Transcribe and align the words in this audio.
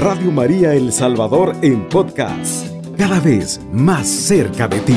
Radio 0.00 0.32
María 0.32 0.72
El 0.72 0.92
Salvador 0.92 1.54
en 1.60 1.86
podcast, 1.90 2.66
cada 2.96 3.20
vez 3.20 3.60
más 3.70 4.08
cerca 4.08 4.66
de 4.66 4.80
ti. 4.80 4.96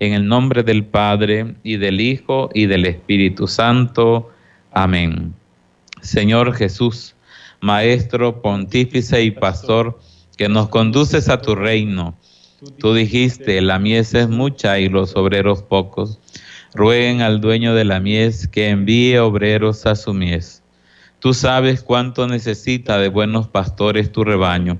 En 0.00 0.14
el 0.14 0.26
nombre 0.26 0.64
del 0.64 0.84
Padre 0.84 1.54
y 1.62 1.76
del 1.76 2.00
Hijo 2.00 2.50
y 2.54 2.66
del 2.66 2.86
Espíritu 2.86 3.46
Santo. 3.46 4.32
Amén. 4.72 5.32
Señor 6.02 6.52
Jesús, 6.52 7.14
Maestro, 7.60 8.42
Pontífice 8.42 9.22
y 9.22 9.30
Pastor, 9.30 10.00
que 10.36 10.48
nos 10.48 10.70
conduces 10.70 11.28
a 11.28 11.40
tu 11.40 11.54
reino. 11.54 12.18
Tú 12.80 12.94
dijiste, 12.94 13.60
la 13.60 13.78
mies 13.78 14.12
es 14.12 14.28
mucha 14.28 14.80
y 14.80 14.88
los 14.88 15.14
obreros 15.14 15.62
pocos. 15.62 16.18
Rueguen 16.76 17.22
al 17.22 17.40
dueño 17.40 17.74
de 17.74 17.86
la 17.86 18.00
mies 18.00 18.46
que 18.48 18.68
envíe 18.68 19.16
obreros 19.16 19.86
a 19.86 19.96
su 19.96 20.12
mies. 20.12 20.62
Tú 21.20 21.32
sabes 21.32 21.82
cuánto 21.82 22.28
necesita 22.28 22.98
de 22.98 23.08
buenos 23.08 23.48
pastores 23.48 24.12
tu 24.12 24.24
rebaño. 24.24 24.78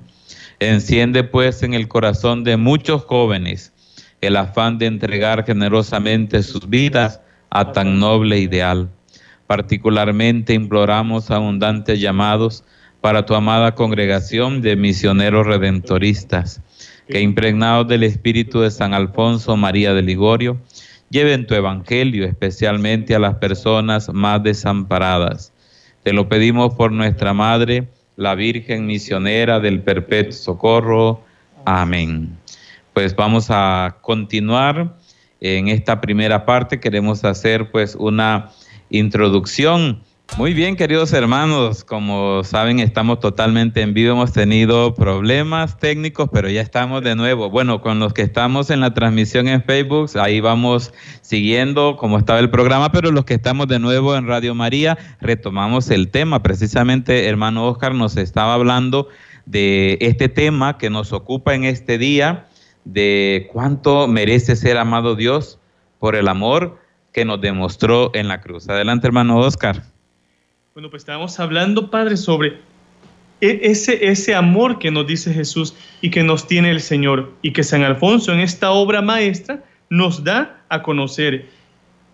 Enciende 0.60 1.24
pues 1.24 1.62
en 1.62 1.72
el 1.72 1.88
corazón 1.88 2.44
de 2.44 2.58
muchos 2.58 3.02
jóvenes 3.04 3.72
el 4.20 4.36
afán 4.36 4.76
de 4.76 4.84
entregar 4.84 5.46
generosamente 5.46 6.42
sus 6.42 6.68
vidas 6.68 7.22
a 7.48 7.72
tan 7.72 7.98
noble 7.98 8.40
ideal. 8.40 8.90
Particularmente 9.46 10.52
imploramos 10.52 11.30
abundantes 11.30 11.98
llamados 11.98 12.62
para 13.00 13.24
tu 13.24 13.34
amada 13.34 13.74
congregación 13.74 14.60
de 14.60 14.76
misioneros 14.76 15.46
redentoristas, 15.46 16.60
que 17.08 17.22
impregnados 17.22 17.88
del 17.88 18.02
espíritu 18.02 18.60
de 18.60 18.70
San 18.70 18.92
Alfonso 18.92 19.56
María 19.56 19.94
de 19.94 20.02
Ligorio, 20.02 20.58
lleven 21.10 21.46
tu 21.46 21.54
evangelio 21.54 22.24
especialmente 22.24 23.14
a 23.14 23.18
las 23.18 23.36
personas 23.36 24.12
más 24.12 24.42
desamparadas. 24.42 25.52
Te 26.02 26.12
lo 26.12 26.28
pedimos 26.28 26.74
por 26.74 26.92
nuestra 26.92 27.34
Madre, 27.34 27.88
la 28.16 28.34
Virgen 28.34 28.86
misionera 28.86 29.60
del 29.60 29.80
Perpetuo 29.80 30.32
Socorro. 30.32 31.20
Amén. 31.64 32.36
Pues 32.92 33.14
vamos 33.14 33.48
a 33.50 33.96
continuar 34.00 34.96
en 35.40 35.68
esta 35.68 36.00
primera 36.00 36.46
parte. 36.46 36.80
Queremos 36.80 37.24
hacer 37.24 37.70
pues 37.70 37.94
una 37.94 38.50
introducción 38.90 40.02
muy 40.36 40.52
bien, 40.52 40.76
queridos 40.76 41.14
hermanos, 41.14 41.82
como 41.82 42.44
saben, 42.44 42.78
estamos 42.78 43.20
totalmente 43.20 43.80
en 43.80 43.94
vivo, 43.94 44.12
hemos 44.12 44.34
tenido 44.34 44.94
problemas 44.94 45.78
técnicos, 45.78 46.28
pero 46.30 46.50
ya 46.50 46.60
estamos 46.60 47.02
de 47.02 47.16
nuevo. 47.16 47.48
Bueno, 47.48 47.80
con 47.80 48.00
los 48.00 48.12
que 48.12 48.20
estamos 48.20 48.68
en 48.68 48.80
la 48.80 48.92
transmisión 48.92 49.48
en 49.48 49.62
Facebook, 49.62 50.10
ahí 50.20 50.40
vamos 50.40 50.92
siguiendo 51.22 51.96
cómo 51.96 52.18
estaba 52.18 52.38
el 52.38 52.50
programa, 52.50 52.92
pero 52.92 53.10
los 53.12 53.24
que 53.24 53.32
estamos 53.32 53.66
de 53.68 53.78
nuevo 53.78 54.14
en 54.14 54.26
Radio 54.26 54.54
María, 54.54 54.98
retomamos 55.22 55.90
el 55.90 56.10
tema. 56.10 56.42
Precisamente, 56.42 57.28
hermano 57.28 57.66
Oscar 57.66 57.94
nos 57.94 58.18
estaba 58.18 58.52
hablando 58.52 59.08
de 59.46 59.96
este 60.02 60.28
tema 60.28 60.76
que 60.76 60.90
nos 60.90 61.14
ocupa 61.14 61.54
en 61.54 61.64
este 61.64 61.96
día, 61.96 62.46
de 62.84 63.48
cuánto 63.54 64.06
merece 64.06 64.54
ser 64.54 64.76
amado 64.76 65.16
Dios 65.16 65.58
por 65.98 66.14
el 66.14 66.28
amor 66.28 66.78
que 67.12 67.24
nos 67.24 67.40
demostró 67.40 68.10
en 68.14 68.28
la 68.28 68.42
cruz. 68.42 68.68
Adelante, 68.68 69.06
hermano 69.06 69.38
Oscar. 69.38 69.95
Bueno, 70.76 70.90
pues 70.90 71.04
estábamos 71.04 71.40
hablando, 71.40 71.90
Padre, 71.90 72.18
sobre 72.18 72.58
e-, 73.40 73.60
ese, 73.62 74.10
ese 74.10 74.34
amor 74.34 74.78
que 74.78 74.90
nos 74.90 75.06
dice 75.06 75.32
Jesús 75.32 75.74
y 76.02 76.10
que 76.10 76.22
nos 76.22 76.46
tiene 76.46 76.70
el 76.70 76.82
Señor 76.82 77.32
y 77.40 77.54
que 77.54 77.64
San 77.64 77.82
Alfonso 77.82 78.30
en 78.34 78.40
esta 78.40 78.70
obra 78.72 79.00
maestra 79.00 79.64
nos 79.88 80.22
da 80.22 80.62
a 80.68 80.82
conocer. 80.82 81.46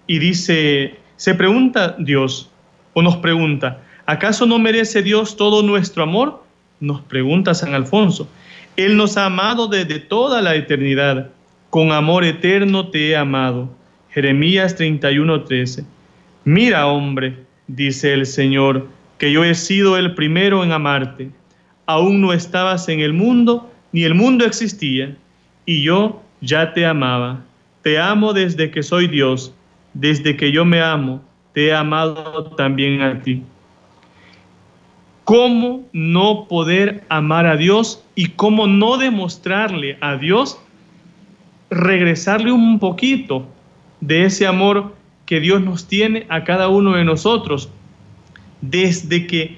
Y 0.06 0.20
dice, 0.20 0.94
se 1.16 1.34
pregunta 1.34 1.96
Dios 1.98 2.52
o 2.94 3.02
nos 3.02 3.16
pregunta, 3.16 3.82
¿acaso 4.06 4.46
no 4.46 4.60
merece 4.60 5.02
Dios 5.02 5.36
todo 5.36 5.64
nuestro 5.64 6.04
amor? 6.04 6.44
Nos 6.78 7.00
pregunta 7.00 7.54
San 7.54 7.74
Alfonso. 7.74 8.28
Él 8.76 8.96
nos 8.96 9.16
ha 9.16 9.26
amado 9.26 9.66
desde 9.66 9.98
toda 9.98 10.40
la 10.40 10.54
eternidad. 10.54 11.30
Con 11.68 11.90
amor 11.90 12.22
eterno 12.22 12.90
te 12.90 13.08
he 13.08 13.16
amado. 13.16 13.70
Jeremías 14.10 14.76
31:13. 14.78 15.84
Mira, 16.44 16.86
hombre, 16.86 17.50
dice 17.66 18.12
el 18.12 18.26
Señor, 18.26 18.88
que 19.18 19.32
yo 19.32 19.44
he 19.44 19.54
sido 19.54 19.96
el 19.96 20.14
primero 20.14 20.64
en 20.64 20.72
amarte. 20.72 21.30
Aún 21.86 22.20
no 22.20 22.32
estabas 22.32 22.88
en 22.88 23.00
el 23.00 23.12
mundo, 23.12 23.70
ni 23.92 24.04
el 24.04 24.14
mundo 24.14 24.44
existía, 24.44 25.16
y 25.64 25.82
yo 25.82 26.22
ya 26.40 26.72
te 26.72 26.84
amaba. 26.86 27.44
Te 27.82 27.98
amo 27.98 28.32
desde 28.32 28.70
que 28.70 28.82
soy 28.82 29.08
Dios, 29.08 29.54
desde 29.94 30.36
que 30.36 30.52
yo 30.52 30.64
me 30.64 30.80
amo, 30.80 31.22
te 31.52 31.66
he 31.66 31.74
amado 31.74 32.46
también 32.56 33.02
a 33.02 33.20
ti. 33.20 33.42
¿Cómo 35.24 35.88
no 35.92 36.46
poder 36.48 37.04
amar 37.08 37.46
a 37.46 37.56
Dios 37.56 38.04
y 38.14 38.28
cómo 38.30 38.66
no 38.66 38.96
demostrarle 38.96 39.96
a 40.00 40.16
Dios, 40.16 40.58
regresarle 41.70 42.50
un 42.50 42.78
poquito 42.78 43.46
de 44.00 44.24
ese 44.24 44.46
amor 44.46 44.94
que 45.32 45.40
Dios 45.40 45.62
nos 45.62 45.88
tiene 45.88 46.26
a 46.28 46.44
cada 46.44 46.68
uno 46.68 46.92
de 46.92 47.06
nosotros. 47.06 47.70
Desde 48.60 49.26
que 49.26 49.56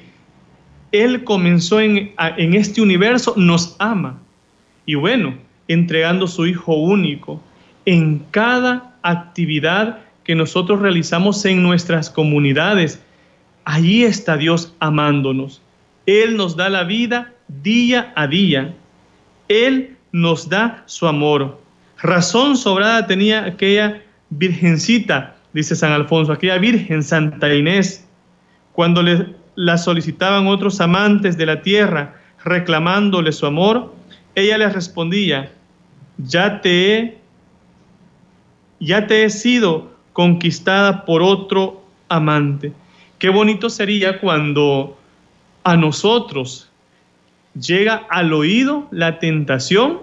Él 0.93 1.25
comenzó 1.25 1.81
en, 1.81 2.13
en 2.17 2.55
este 2.55 2.81
universo, 2.81 3.35
nos 3.37 3.75
ama. 3.81 4.21
Y 4.87 4.95
bueno, 4.95 5.35
entregando 5.67 6.29
su 6.29 6.47
Hijo 6.47 6.75
único 6.75 7.43
en 7.87 8.21
cada 8.31 8.95
actividad 9.03 9.99
que 10.23 10.37
nosotros 10.37 10.79
realizamos 10.81 11.45
en 11.45 11.61
nuestras 11.65 12.09
comunidades. 12.09 13.03
Allí 13.65 14.05
está 14.05 14.37
Dios 14.37 14.77
amándonos. 14.79 15.61
Él 16.07 16.37
nos 16.37 16.55
da 16.55 16.69
la 16.69 16.85
vida 16.85 17.33
día 17.49 18.13
a 18.15 18.29
día. 18.29 18.77
Él 19.49 19.97
nos 20.13 20.49
da 20.49 20.85
su 20.87 21.09
amor. 21.09 21.61
Razón 22.01 22.57
sobrada 22.57 23.09
tenía 23.09 23.45
aquella 23.45 24.05
virgencita 24.31 25.34
dice 25.55 25.77
San 25.77 25.93
Alfonso, 25.93 26.33
aquella 26.33 26.59
Virgen 26.59 27.03
Santa 27.03 27.55
Inés, 27.55 28.07
cuando 28.73 29.03
le, 29.03 29.29
la 29.55 29.79
solicitaban 29.79 30.49
otros 30.49 30.81
amantes 30.81 31.39
de 31.39 31.47
la 31.47 31.63
tierra 31.63 32.21
reclamándole 32.45 33.33
su 33.33 33.47
amor, 33.47 33.95
ella 34.35 34.59
les 34.59 34.73
respondía, 34.75 35.53
ya 36.19 36.61
te 36.61 36.99
he, 36.99 37.19
ya 38.81 39.07
te 39.07 39.25
he 39.25 39.31
sido 39.31 39.93
conquistada 40.13 41.05
por 41.05 41.23
otro 41.23 41.83
amante. 42.09 42.73
Qué 43.19 43.31
bonito 43.31 43.71
sería 43.71 44.21
cuando 44.21 44.99
a 45.63 45.77
nosotros 45.77 46.69
llega 47.59 48.05
al 48.11 48.33
oído 48.33 48.89
la 48.91 49.21
tentación 49.21 50.01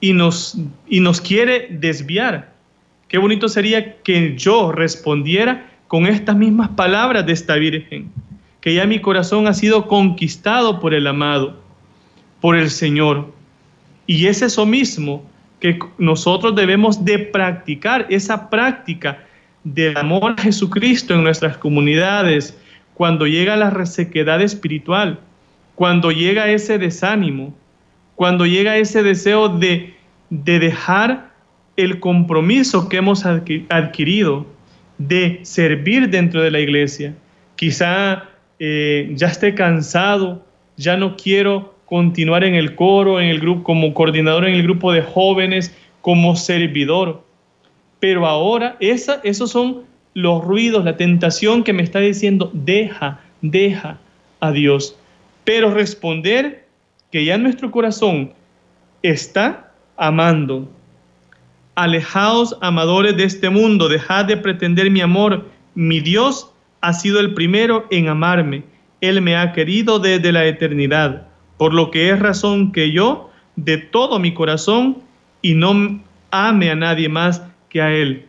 y 0.00 0.12
nos, 0.12 0.56
y 0.86 1.00
nos 1.00 1.20
quiere 1.20 1.68
desviar 1.70 2.52
Qué 3.10 3.18
bonito 3.18 3.48
sería 3.48 3.96
que 4.02 4.36
yo 4.36 4.70
respondiera 4.70 5.68
con 5.88 6.06
estas 6.06 6.36
mismas 6.36 6.68
palabras 6.68 7.26
de 7.26 7.32
esta 7.32 7.56
Virgen, 7.56 8.12
que 8.60 8.72
ya 8.72 8.86
mi 8.86 9.00
corazón 9.00 9.48
ha 9.48 9.52
sido 9.52 9.88
conquistado 9.88 10.78
por 10.78 10.94
el 10.94 11.08
amado, 11.08 11.60
por 12.40 12.54
el 12.54 12.70
Señor. 12.70 13.32
Y 14.06 14.26
es 14.26 14.42
eso 14.42 14.64
mismo 14.64 15.28
que 15.58 15.80
nosotros 15.98 16.54
debemos 16.54 17.04
de 17.04 17.18
practicar, 17.18 18.06
esa 18.10 18.48
práctica 18.48 19.24
del 19.64 19.96
amor 19.96 20.36
a 20.38 20.42
Jesucristo 20.42 21.12
en 21.12 21.24
nuestras 21.24 21.56
comunidades, 21.56 22.56
cuando 22.94 23.26
llega 23.26 23.56
la 23.56 23.70
resequedad 23.70 24.40
espiritual, 24.40 25.18
cuando 25.74 26.12
llega 26.12 26.48
ese 26.48 26.78
desánimo, 26.78 27.52
cuando 28.14 28.46
llega 28.46 28.76
ese 28.76 29.02
deseo 29.02 29.48
de, 29.48 29.96
de 30.28 30.60
dejar 30.60 31.29
el 31.82 32.00
compromiso 32.00 32.88
que 32.88 32.98
hemos 32.98 33.24
adquirido 33.24 34.46
de 34.98 35.40
servir 35.42 36.10
dentro 36.10 36.42
de 36.42 36.50
la 36.50 36.60
iglesia. 36.60 37.14
Quizá 37.56 38.24
eh, 38.58 39.10
ya 39.14 39.28
esté 39.28 39.54
cansado, 39.54 40.44
ya 40.76 40.96
no 40.96 41.16
quiero 41.16 41.74
continuar 41.86 42.44
en 42.44 42.54
el 42.54 42.76
coro, 42.76 43.20
en 43.20 43.28
el 43.28 43.40
grupo, 43.40 43.64
como 43.64 43.94
coordinador 43.94 44.46
en 44.46 44.54
el 44.54 44.62
grupo 44.62 44.92
de 44.92 45.02
jóvenes, 45.02 45.74
como 46.02 46.36
servidor. 46.36 47.24
Pero 47.98 48.26
ahora 48.26 48.76
esos 48.80 49.50
son 49.50 49.84
los 50.14 50.44
ruidos, 50.44 50.84
la 50.84 50.96
tentación 50.96 51.64
que 51.64 51.72
me 51.72 51.82
está 51.82 51.98
diciendo, 51.98 52.50
deja, 52.52 53.20
deja 53.42 53.98
a 54.40 54.52
Dios. 54.52 54.96
Pero 55.44 55.72
responder 55.72 56.66
que 57.10 57.24
ya 57.24 57.38
nuestro 57.38 57.70
corazón 57.70 58.32
está 59.02 59.72
amando, 59.96 60.68
Alejaos, 61.80 62.58
amadores 62.60 63.16
de 63.16 63.24
este 63.24 63.48
mundo, 63.48 63.88
dejad 63.88 64.26
de 64.26 64.36
pretender 64.36 64.90
mi 64.90 65.00
amor. 65.00 65.46
Mi 65.74 66.00
Dios 66.00 66.52
ha 66.82 66.92
sido 66.92 67.20
el 67.20 67.32
primero 67.32 67.86
en 67.90 68.08
amarme. 68.08 68.64
Él 69.00 69.22
me 69.22 69.34
ha 69.34 69.52
querido 69.54 69.98
desde 69.98 70.30
la 70.30 70.44
eternidad, 70.44 71.28
por 71.56 71.72
lo 71.72 71.90
que 71.90 72.10
es 72.10 72.18
razón 72.18 72.72
que 72.72 72.92
yo, 72.92 73.30
de 73.56 73.78
todo 73.78 74.18
mi 74.18 74.34
corazón, 74.34 74.98
y 75.40 75.54
no 75.54 76.02
ame 76.30 76.70
a 76.70 76.74
nadie 76.74 77.08
más 77.08 77.42
que 77.70 77.80
a 77.80 77.90
Él. 77.90 78.26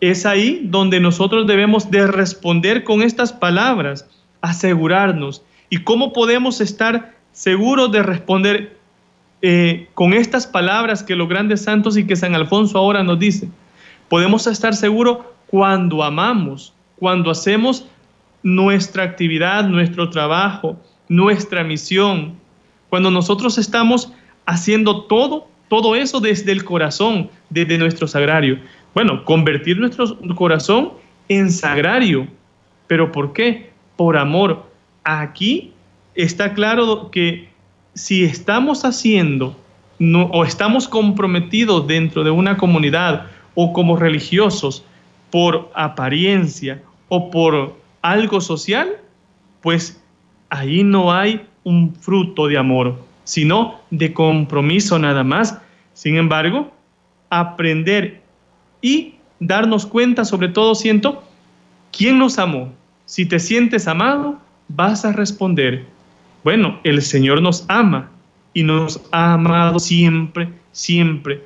es 0.00 0.24
ahí 0.24 0.62
donde 0.64 1.00
nosotros 1.00 1.46
debemos 1.46 1.90
de 1.90 2.06
responder 2.06 2.82
con 2.82 3.02
estas 3.02 3.30
palabras, 3.30 4.08
asegurarnos. 4.40 5.44
¿Y 5.68 5.84
cómo 5.84 6.14
podemos 6.14 6.62
estar 6.62 7.14
seguros 7.32 7.92
de 7.92 8.02
responder 8.02 8.81
eh, 9.42 9.88
con 9.94 10.14
estas 10.14 10.46
palabras 10.46 11.02
que 11.02 11.16
los 11.16 11.28
grandes 11.28 11.62
santos 11.62 11.96
y 11.96 12.06
que 12.06 12.16
San 12.16 12.34
Alfonso 12.34 12.78
ahora 12.78 13.02
nos 13.02 13.18
dice? 13.18 13.48
Podemos 14.08 14.46
estar 14.46 14.74
seguros 14.74 15.18
cuando 15.48 16.02
amamos, 16.02 16.72
cuando 16.98 17.30
hacemos 17.30 17.86
nuestra 18.42 19.02
actividad, 19.02 19.64
nuestro 19.68 20.10
trabajo, 20.10 20.76
nuestra 21.08 21.64
misión, 21.64 22.34
cuando 22.88 23.10
nosotros 23.10 23.58
estamos 23.58 24.12
haciendo 24.46 25.04
todo, 25.04 25.48
todo 25.68 25.96
eso 25.96 26.20
desde 26.20 26.52
el 26.52 26.64
corazón, 26.64 27.30
desde 27.50 27.78
nuestro 27.78 28.06
sagrario. 28.06 28.58
Bueno, 28.94 29.24
convertir 29.24 29.78
nuestro 29.78 30.18
corazón 30.34 30.92
en 31.28 31.50
sagrario. 31.50 32.28
¿Pero 32.86 33.10
por 33.10 33.32
qué? 33.32 33.70
Por 33.96 34.16
amor. 34.16 34.70
Aquí 35.04 35.72
está 36.14 36.52
claro 36.54 37.10
que 37.10 37.48
si 37.94 38.24
estamos 38.24 38.84
haciendo 38.84 39.56
o 40.30 40.44
estamos 40.44 40.88
comprometidos 40.88 41.86
dentro 41.86 42.24
de 42.24 42.30
una 42.30 42.56
comunidad 42.56 43.26
o 43.54 43.72
como 43.72 43.96
religiosos 43.96 44.84
por 45.30 45.70
apariencia 45.74 46.82
o 47.08 47.30
por 47.30 47.76
algo 48.00 48.40
social, 48.40 48.96
pues 49.60 50.02
ahí 50.50 50.82
no 50.82 51.12
hay 51.12 51.46
un 51.64 51.94
fruto 51.94 52.48
de 52.48 52.58
amor, 52.58 52.98
sino 53.24 53.80
de 53.90 54.12
compromiso 54.12 54.98
nada 54.98 55.22
más. 55.22 55.58
Sin 55.94 56.16
embargo, 56.16 56.72
aprender 57.30 58.22
y 58.80 59.14
darnos 59.38 59.86
cuenta, 59.86 60.24
sobre 60.24 60.48
todo 60.48 60.74
siento, 60.74 61.22
quién 61.96 62.18
nos 62.18 62.38
amó. 62.38 62.72
Si 63.06 63.26
te 63.26 63.38
sientes 63.38 63.86
amado, 63.86 64.38
vas 64.68 65.04
a 65.04 65.12
responder, 65.12 65.86
bueno, 66.44 66.80
el 66.84 67.02
Señor 67.02 67.40
nos 67.42 67.64
ama 67.68 68.10
y 68.54 68.62
nos 68.62 69.00
ha 69.12 69.34
amado 69.34 69.78
siempre, 69.78 70.48
siempre. 70.72 71.44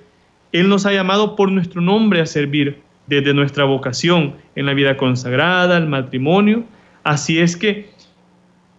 Él 0.52 0.68
nos 0.68 0.86
ha 0.86 0.92
llamado 0.92 1.36
por 1.36 1.50
nuestro 1.50 1.80
nombre 1.80 2.20
a 2.20 2.26
servir 2.26 2.80
desde 3.06 3.34
nuestra 3.34 3.64
vocación 3.64 4.34
en 4.54 4.66
la 4.66 4.74
vida 4.74 4.96
consagrada, 4.96 5.76
el 5.76 5.86
matrimonio. 5.86 6.64
Así 7.04 7.38
es 7.38 7.56
que, 7.56 7.90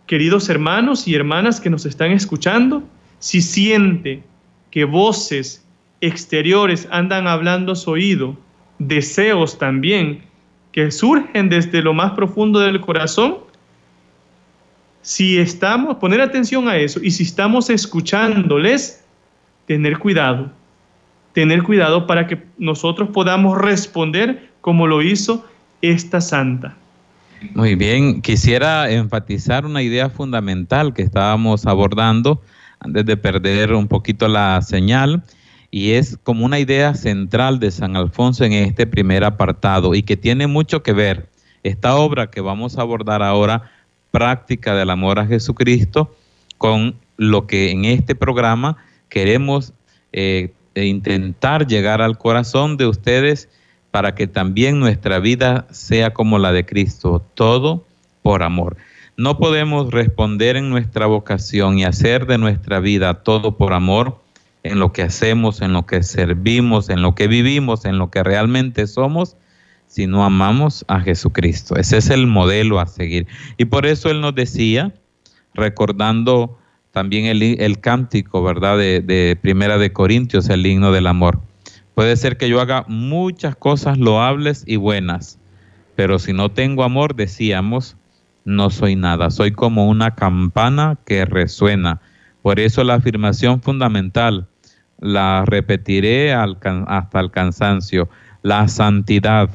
queridos 0.06 0.50
hermanos 0.50 1.08
y 1.08 1.16
hermanas 1.16 1.62
que 1.62 1.70
nos 1.70 1.86
están 1.86 2.12
escuchando, 2.12 2.84
si 3.20 3.42
siente 3.42 4.24
que 4.72 4.86
voces 4.86 5.66
exteriores 6.02 6.88
andan 6.92 7.28
hablando 7.28 7.72
a 7.72 7.76
su 7.76 7.92
oído, 7.92 8.38
deseos 8.80 9.58
también 9.58 10.24
que 10.72 10.92
surgen 10.92 11.50
desde 11.50 11.82
lo 11.82 11.94
más 11.94 12.12
profundo 12.12 12.60
del 12.60 12.82
corazón, 12.82 13.38
si 15.08 15.38
estamos, 15.38 15.96
poner 16.00 16.20
atención 16.20 16.68
a 16.68 16.76
eso 16.76 17.00
y 17.02 17.12
si 17.12 17.24
estamos 17.24 17.70
escuchándoles, 17.70 19.06
tener 19.66 20.00
cuidado, 20.00 20.52
tener 21.32 21.64
cuidado 21.64 22.06
para 22.06 22.28
que 22.28 22.44
nosotros 22.58 23.12
podamos 23.14 23.58
responder 23.58 24.50
como 24.60 24.86
lo 24.86 25.02
hizo 25.02 25.46
esta 25.82 26.20
santa. 26.20 26.76
Muy 27.54 27.76
bien, 27.76 28.22
quisiera 28.22 28.92
enfatizar 28.92 29.66
una 29.66 29.82
idea 29.82 30.10
fundamental 30.10 30.94
que 30.94 31.04
estábamos 31.04 31.66
abordando 31.66 32.42
antes 32.82 33.06
de 33.06 33.16
perder 33.16 33.72
un 33.76 33.88
poquito 33.88 34.28
la 34.28 34.62
señal 34.62 35.24
y 35.72 35.92
es 35.92 36.20
como 36.22 36.44
una 36.44 36.60
idea 36.60 36.96
central 36.96 37.62
de 37.62 37.72
San 37.72 37.96
Alfonso 37.96 38.44
en 38.44 38.52
este 38.52 38.86
primer 38.86 39.24
apartado 39.24 39.96
y 39.96 40.04
que 40.04 40.18
tiene 40.18 40.48
mucho 40.48 40.84
que 40.84 40.92
ver 40.92 41.30
esta 41.64 41.96
obra 41.96 42.30
que 42.30 42.42
vamos 42.42 42.78
a 42.78 42.82
abordar 42.82 43.24
ahora, 43.24 43.72
práctica 44.12 44.76
del 44.76 44.90
amor 44.90 45.20
a 45.20 45.28
Jesucristo, 45.28 46.16
con 46.58 46.96
lo 47.18 47.48
que 47.48 47.72
en 47.72 47.86
este 47.86 48.16
programa 48.16 48.78
queremos 49.10 49.74
eh, 50.14 50.54
intentar 50.76 51.68
llegar 51.68 52.02
al 52.02 52.18
corazón 52.18 52.78
de 52.78 52.88
ustedes 52.88 53.50
para 53.92 54.16
que 54.16 54.28
también 54.28 54.80
nuestra 54.80 55.20
vida 55.20 55.68
sea 55.72 56.14
como 56.14 56.40
la 56.40 56.52
de 56.52 56.66
Cristo, 56.66 57.24
todo 57.34 57.86
por 58.22 58.44
amor. 58.44 58.78
No 59.16 59.40
podemos 59.40 59.92
responder 59.92 60.58
en 60.58 60.70
nuestra 60.70 61.08
vocación 61.08 61.80
y 61.80 61.86
hacer 61.86 62.28
de 62.28 62.38
nuestra 62.38 62.80
vida 62.80 63.24
todo 63.24 63.58
por 63.58 63.74
amor 63.74 64.20
en 64.62 64.80
lo 64.80 64.92
que 64.94 65.02
hacemos, 65.02 65.62
en 65.62 65.74
lo 65.74 65.86
que 65.86 66.04
servimos, 66.04 66.90
en 66.90 67.02
lo 67.02 67.16
que 67.16 67.28
vivimos, 67.28 67.86
en 67.86 67.98
lo 67.98 68.12
que 68.12 68.22
realmente 68.22 68.86
somos, 68.86 69.36
si 69.88 70.06
no 70.08 70.24
amamos 70.24 70.86
a 70.88 71.00
Jesucristo. 71.00 71.76
Ese 71.76 71.98
es 71.98 72.10
el 72.10 72.28
modelo 72.28 72.80
a 72.80 72.86
seguir. 72.86 73.28
Y 73.58 73.66
por 73.66 73.86
eso 73.86 74.10
Él 74.10 74.22
nos 74.22 74.36
decía, 74.36 74.94
recordando 75.54 76.58
también 76.92 77.26
el, 77.26 77.80
cántico, 77.80 78.44
¿verdad? 78.44 78.78
De, 78.78 79.02
de, 79.02 79.38
Primera 79.42 79.78
de 79.78 79.94
Corintios, 79.94 80.50
el 80.50 80.66
himno 80.66 80.92
del 80.92 81.08
amor. 81.08 81.42
Puede 81.96 82.16
ser 82.16 82.38
que 82.38 82.50
yo 82.50 82.62
haga 82.62 82.86
muchas 82.88 83.56
cosas 83.56 83.98
loables 83.98 84.64
y 84.68 84.76
buenas, 84.76 85.40
pero 85.96 86.20
si 86.20 86.34
no 86.34 86.50
tengo 86.50 86.84
amor, 86.84 87.16
decíamos, 87.16 87.98
no 88.46 88.70
soy 88.70 88.96
nada. 88.96 89.30
Soy 89.30 89.52
como 89.52 89.90
una 89.90 90.16
campana 90.16 90.98
que 91.06 91.26
resuena. 91.26 92.02
Por 92.42 92.60
eso 92.60 92.84
la 92.84 92.96
afirmación 92.96 93.62
fundamental, 93.62 94.48
la 95.00 95.44
repetiré 95.46 96.34
hasta 96.34 97.20
el 97.20 97.32
cansancio. 97.32 98.10
La 98.42 98.68
santidad 98.68 99.50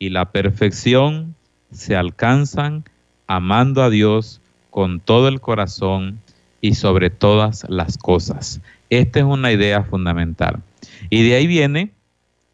y 0.00 0.08
la 0.08 0.32
perfección 0.32 1.36
se 1.70 1.94
alcanzan 1.94 2.84
amando 3.28 3.84
a 3.84 3.90
Dios 3.90 4.40
con 4.70 4.98
todo 4.98 5.28
el 5.28 5.40
corazón 5.40 6.18
y 6.60 6.74
sobre 6.74 7.10
todas 7.10 7.64
las 7.68 7.96
cosas. 7.96 8.60
Esta 8.88 9.20
es 9.20 9.24
una 9.24 9.52
idea 9.52 9.84
fundamental. 9.84 10.62
Y 11.10 11.22
de 11.22 11.36
ahí 11.36 11.46
viene 11.46 11.92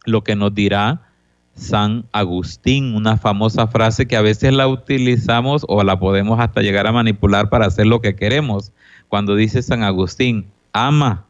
lo 0.05 0.23
que 0.23 0.37
nos 0.37 0.55
dirá 0.55 1.09
San 1.55 2.05
Agustín, 2.13 2.95
una 2.95 3.17
famosa 3.17 3.69
frase 3.69 4.07
que 4.07 4.17
a 4.17 4.23
veces 4.23 4.53
la 4.53 4.69
utilizamos 4.69 5.65
o 5.69 5.83
la 5.85 5.99
podemos 5.99 6.39
hasta 6.41 6.61
llegar 6.61 6.87
a 6.87 6.93
manipular 6.93 7.49
para 7.49 7.67
hacer 7.67 7.87
lo 7.87 8.03
que 8.03 8.17
queremos. 8.17 8.73
Cuando 9.09 9.37
dice 9.37 9.63
San 9.63 9.83
Agustín, 9.83 10.47
ama 10.73 11.27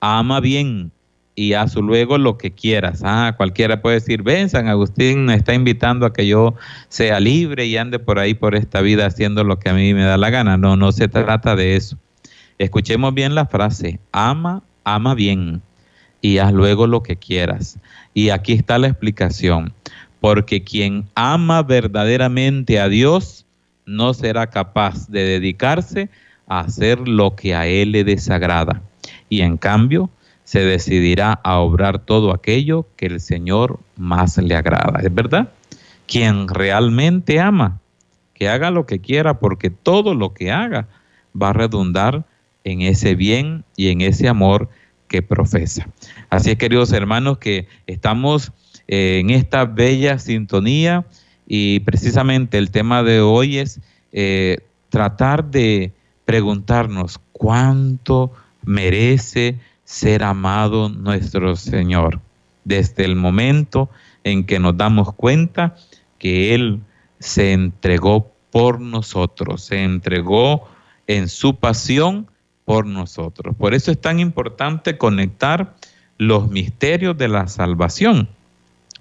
ama 0.00 0.40
bien 0.40 0.92
y 1.38 1.52
haz 1.52 1.76
luego 1.76 2.16
lo 2.16 2.38
que 2.38 2.50
quieras. 2.50 3.02
Ah, 3.04 3.34
cualquiera 3.36 3.82
puede 3.82 3.96
decir, 3.96 4.22
ven, 4.22 4.48
San 4.48 4.68
Agustín 4.68 5.26
me 5.26 5.34
está 5.34 5.52
invitando 5.52 6.06
a 6.06 6.12
que 6.12 6.26
yo 6.26 6.54
sea 6.88 7.20
libre 7.20 7.66
y 7.66 7.76
ande 7.76 7.98
por 7.98 8.18
ahí 8.18 8.32
por 8.32 8.54
esta 8.54 8.80
vida 8.80 9.06
haciendo 9.06 9.44
lo 9.44 9.58
que 9.58 9.68
a 9.68 9.74
mí 9.74 9.92
me 9.92 10.02
da 10.02 10.16
la 10.16 10.30
gana. 10.30 10.56
No, 10.56 10.76
no 10.76 10.90
se 10.92 11.08
trata 11.08 11.54
de 11.54 11.76
eso. 11.76 11.98
Escuchemos 12.58 13.12
bien 13.12 13.34
la 13.34 13.44
frase, 13.44 14.00
ama, 14.12 14.62
ama 14.82 15.14
bien 15.14 15.60
y 16.22 16.38
haz 16.38 16.54
luego 16.54 16.86
lo 16.86 17.02
que 17.02 17.16
quieras. 17.16 17.78
Y 18.14 18.30
aquí 18.30 18.54
está 18.54 18.78
la 18.78 18.88
explicación, 18.88 19.74
porque 20.20 20.64
quien 20.64 21.04
ama 21.14 21.62
verdaderamente 21.62 22.80
a 22.80 22.88
Dios 22.88 23.44
no 23.84 24.14
será 24.14 24.46
capaz 24.48 25.06
de 25.08 25.22
dedicarse 25.22 26.08
a 26.48 26.60
hacer 26.60 27.06
lo 27.06 27.36
que 27.36 27.54
a 27.54 27.66
Él 27.66 27.92
le 27.92 28.04
desagrada 28.04 28.80
y 29.28 29.40
en 29.42 29.56
cambio 29.56 30.10
se 30.46 30.60
decidirá 30.60 31.32
a 31.42 31.58
obrar 31.58 31.98
todo 31.98 32.32
aquello 32.32 32.86
que 32.96 33.06
el 33.06 33.20
Señor 33.20 33.80
más 33.96 34.38
le 34.38 34.54
agrada. 34.54 35.00
¿Es 35.02 35.12
verdad? 35.12 35.52
Quien 36.06 36.46
realmente 36.46 37.40
ama, 37.40 37.80
que 38.32 38.48
haga 38.48 38.70
lo 38.70 38.86
que 38.86 39.00
quiera, 39.00 39.40
porque 39.40 39.70
todo 39.70 40.14
lo 40.14 40.34
que 40.34 40.52
haga 40.52 40.86
va 41.34 41.48
a 41.48 41.52
redundar 41.52 42.24
en 42.62 42.82
ese 42.82 43.16
bien 43.16 43.64
y 43.76 43.88
en 43.88 44.02
ese 44.02 44.28
amor 44.28 44.68
que 45.08 45.20
profesa. 45.20 45.88
Así 46.30 46.52
es, 46.52 46.58
queridos 46.58 46.92
hermanos, 46.92 47.38
que 47.38 47.66
estamos 47.88 48.52
eh, 48.86 49.18
en 49.18 49.30
esta 49.30 49.64
bella 49.64 50.20
sintonía 50.20 51.06
y 51.48 51.80
precisamente 51.80 52.56
el 52.58 52.70
tema 52.70 53.02
de 53.02 53.20
hoy 53.20 53.58
es 53.58 53.80
eh, 54.12 54.58
tratar 54.90 55.50
de 55.50 55.92
preguntarnos 56.24 57.18
cuánto 57.32 58.32
merece 58.64 59.58
ser 59.86 60.24
amado 60.24 60.90
nuestro 60.90 61.56
Señor. 61.56 62.20
Desde 62.64 63.04
el 63.04 63.16
momento 63.16 63.88
en 64.24 64.44
que 64.44 64.58
nos 64.58 64.76
damos 64.76 65.14
cuenta 65.14 65.76
que 66.18 66.54
Él 66.54 66.80
se 67.20 67.52
entregó 67.52 68.32
por 68.50 68.80
nosotros, 68.80 69.62
se 69.62 69.84
entregó 69.84 70.68
en 71.06 71.28
su 71.28 71.56
pasión 71.56 72.28
por 72.64 72.84
nosotros. 72.84 73.54
Por 73.56 73.72
eso 73.72 73.92
es 73.92 74.00
tan 74.00 74.18
importante 74.18 74.98
conectar 74.98 75.76
los 76.18 76.50
misterios 76.50 77.16
de 77.16 77.28
la 77.28 77.46
salvación, 77.46 78.28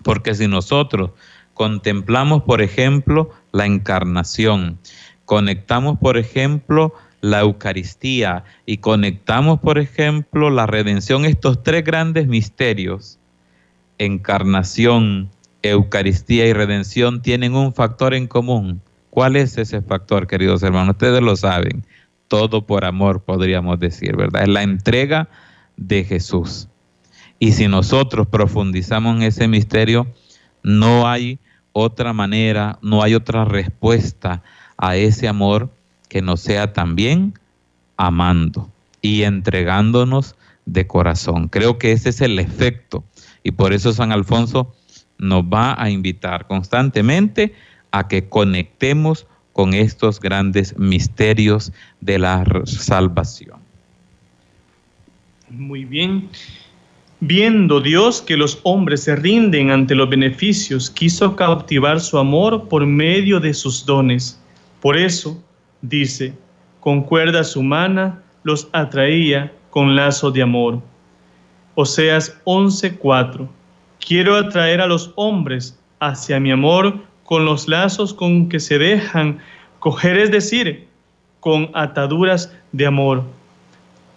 porque 0.03 0.35
si 0.35 0.47
nosotros 0.47 1.11
contemplamos, 1.55 2.43
por 2.43 2.61
ejemplo, 2.61 3.31
la 3.51 3.65
encarnación, 3.65 4.77
conectamos, 5.25 5.97
por 5.97 6.17
ejemplo, 6.17 6.93
la 7.21 7.41
Eucaristía 7.41 8.43
y 8.65 8.77
conectamos, 8.77 9.59
por 9.59 9.77
ejemplo, 9.77 10.49
la 10.49 10.67
redención, 10.67 11.25
estos 11.25 11.63
tres 11.63 11.83
grandes 11.83 12.27
misterios, 12.27 13.19
encarnación, 13.97 15.29
Eucaristía 15.61 16.45
y 16.45 16.53
redención 16.53 17.21
tienen 17.21 17.55
un 17.55 17.73
factor 17.73 18.13
en 18.13 18.27
común. 18.27 18.81
¿Cuál 19.09 19.35
es 19.35 19.57
ese 19.57 19.81
factor, 19.81 20.27
queridos 20.27 20.61
hermanos? 20.61 20.95
Ustedes 20.95 21.21
lo 21.21 21.35
saben. 21.35 21.83
Todo 22.27 22.65
por 22.65 22.85
amor, 22.85 23.23
podríamos 23.23 23.79
decir, 23.79 24.15
¿verdad? 24.15 24.43
Es 24.43 24.49
la 24.49 24.61
entrega 24.61 25.27
de 25.77 26.03
Jesús. 26.03 26.67
Y 27.39 27.53
si 27.53 27.67
nosotros 27.67 28.27
profundizamos 28.27 29.15
en 29.15 29.23
ese 29.23 29.47
misterio, 29.47 30.07
no 30.63 31.07
hay 31.07 31.39
otra 31.71 32.13
manera, 32.13 32.77
no 32.81 33.01
hay 33.01 33.15
otra 33.15 33.45
respuesta 33.45 34.43
a 34.77 34.95
ese 34.95 35.27
amor 35.27 35.69
que 36.07 36.21
no 36.21 36.37
sea 36.37 36.73
también 36.73 37.33
amando 37.97 38.69
y 39.01 39.23
entregándonos 39.23 40.35
de 40.65 40.87
corazón. 40.87 41.47
Creo 41.47 41.77
que 41.77 41.91
ese 41.91 42.09
es 42.09 42.21
el 42.21 42.39
efecto 42.39 43.03
y 43.43 43.51
por 43.51 43.73
eso 43.73 43.93
San 43.93 44.11
Alfonso 44.11 44.73
nos 45.17 45.43
va 45.43 45.81
a 45.81 45.89
invitar 45.89 46.47
constantemente 46.47 47.53
a 47.91 48.07
que 48.07 48.27
conectemos 48.27 49.27
con 49.53 49.73
estos 49.73 50.19
grandes 50.19 50.77
misterios 50.77 51.71
de 52.01 52.19
la 52.19 52.43
salvación. 52.65 53.59
Muy 55.49 55.85
bien. 55.85 56.29
Viendo 57.21 57.79
Dios 57.79 58.21
que 58.21 58.35
los 58.35 58.59
hombres 58.63 59.03
se 59.03 59.15
rinden 59.15 59.71
ante 59.71 59.95
los 59.95 60.09
beneficios, 60.09 60.89
quiso 60.89 61.35
cautivar 61.35 62.01
su 62.01 62.17
amor 62.17 62.67
por 62.67 62.85
medio 62.85 63.39
de 63.39 63.53
sus 63.53 63.85
dones. 63.85 64.37
Por 64.81 64.97
eso, 64.97 65.41
dice, 65.89 66.33
con 66.79 67.03
cuerdas 67.03 67.55
humanas 67.55 68.15
los 68.43 68.69
atraía 68.71 69.51
con 69.69 69.95
lazo 69.95 70.31
de 70.31 70.41
amor. 70.41 70.81
Oseas 71.75 72.39
11:4 72.45 73.47
Quiero 73.99 74.35
atraer 74.35 74.81
a 74.81 74.87
los 74.87 75.11
hombres 75.15 75.79
hacia 75.99 76.39
mi 76.39 76.51
amor 76.51 76.99
con 77.23 77.43
los 77.43 77.67
lazos 77.67 78.13
con 78.13 78.49
que 78.49 78.59
se 78.59 78.77
dejan 78.77 79.39
coger, 79.79 80.17
es 80.17 80.31
decir, 80.31 80.87
con 81.39 81.71
ataduras 81.73 82.55
de 82.71 82.85
amor. 82.85 83.23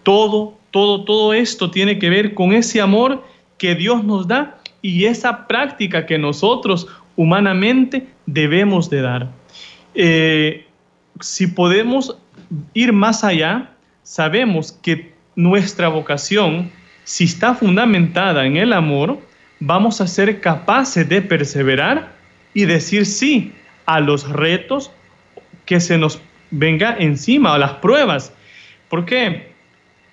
Todo, 0.02 0.54
todo, 0.70 1.04
todo 1.04 1.32
esto 1.32 1.70
tiene 1.70 1.98
que 1.98 2.10
ver 2.10 2.34
con 2.34 2.52
ese 2.52 2.80
amor 2.80 3.25
que 3.56 3.75
Dios 3.75 4.04
nos 4.04 4.28
da 4.28 4.60
y 4.82 5.06
esa 5.06 5.46
práctica 5.46 6.06
que 6.06 6.18
nosotros 6.18 6.87
humanamente 7.16 8.08
debemos 8.26 8.88
de 8.90 9.02
dar. 9.02 9.30
Eh, 9.94 10.67
si 11.20 11.46
podemos 11.46 12.16
ir 12.75 12.92
más 12.92 13.25
allá, 13.25 13.70
sabemos 14.02 14.72
que 14.82 15.12
nuestra 15.37 15.88
vocación, 15.88 16.70
si 17.04 17.25
está 17.25 17.54
fundamentada 17.54 18.46
en 18.46 18.56
el 18.56 18.72
amor, 18.72 19.18
vamos 19.60 20.00
a 20.00 20.06
ser 20.06 20.40
capaces 20.40 21.08
de 21.08 21.22
perseverar 21.22 22.12
y 22.54 22.64
decir 22.64 23.06
sí 23.06 23.52
a 23.87 24.00
los 24.00 24.28
retos 24.28 24.90
que 25.64 25.80
se 25.80 25.98
nos 25.98 26.20
venga 26.50 26.96
encima, 26.98 27.54
a 27.54 27.58
las 27.58 27.72
pruebas. 27.75 28.32
¿Por 28.88 29.04
qué? 29.04 29.52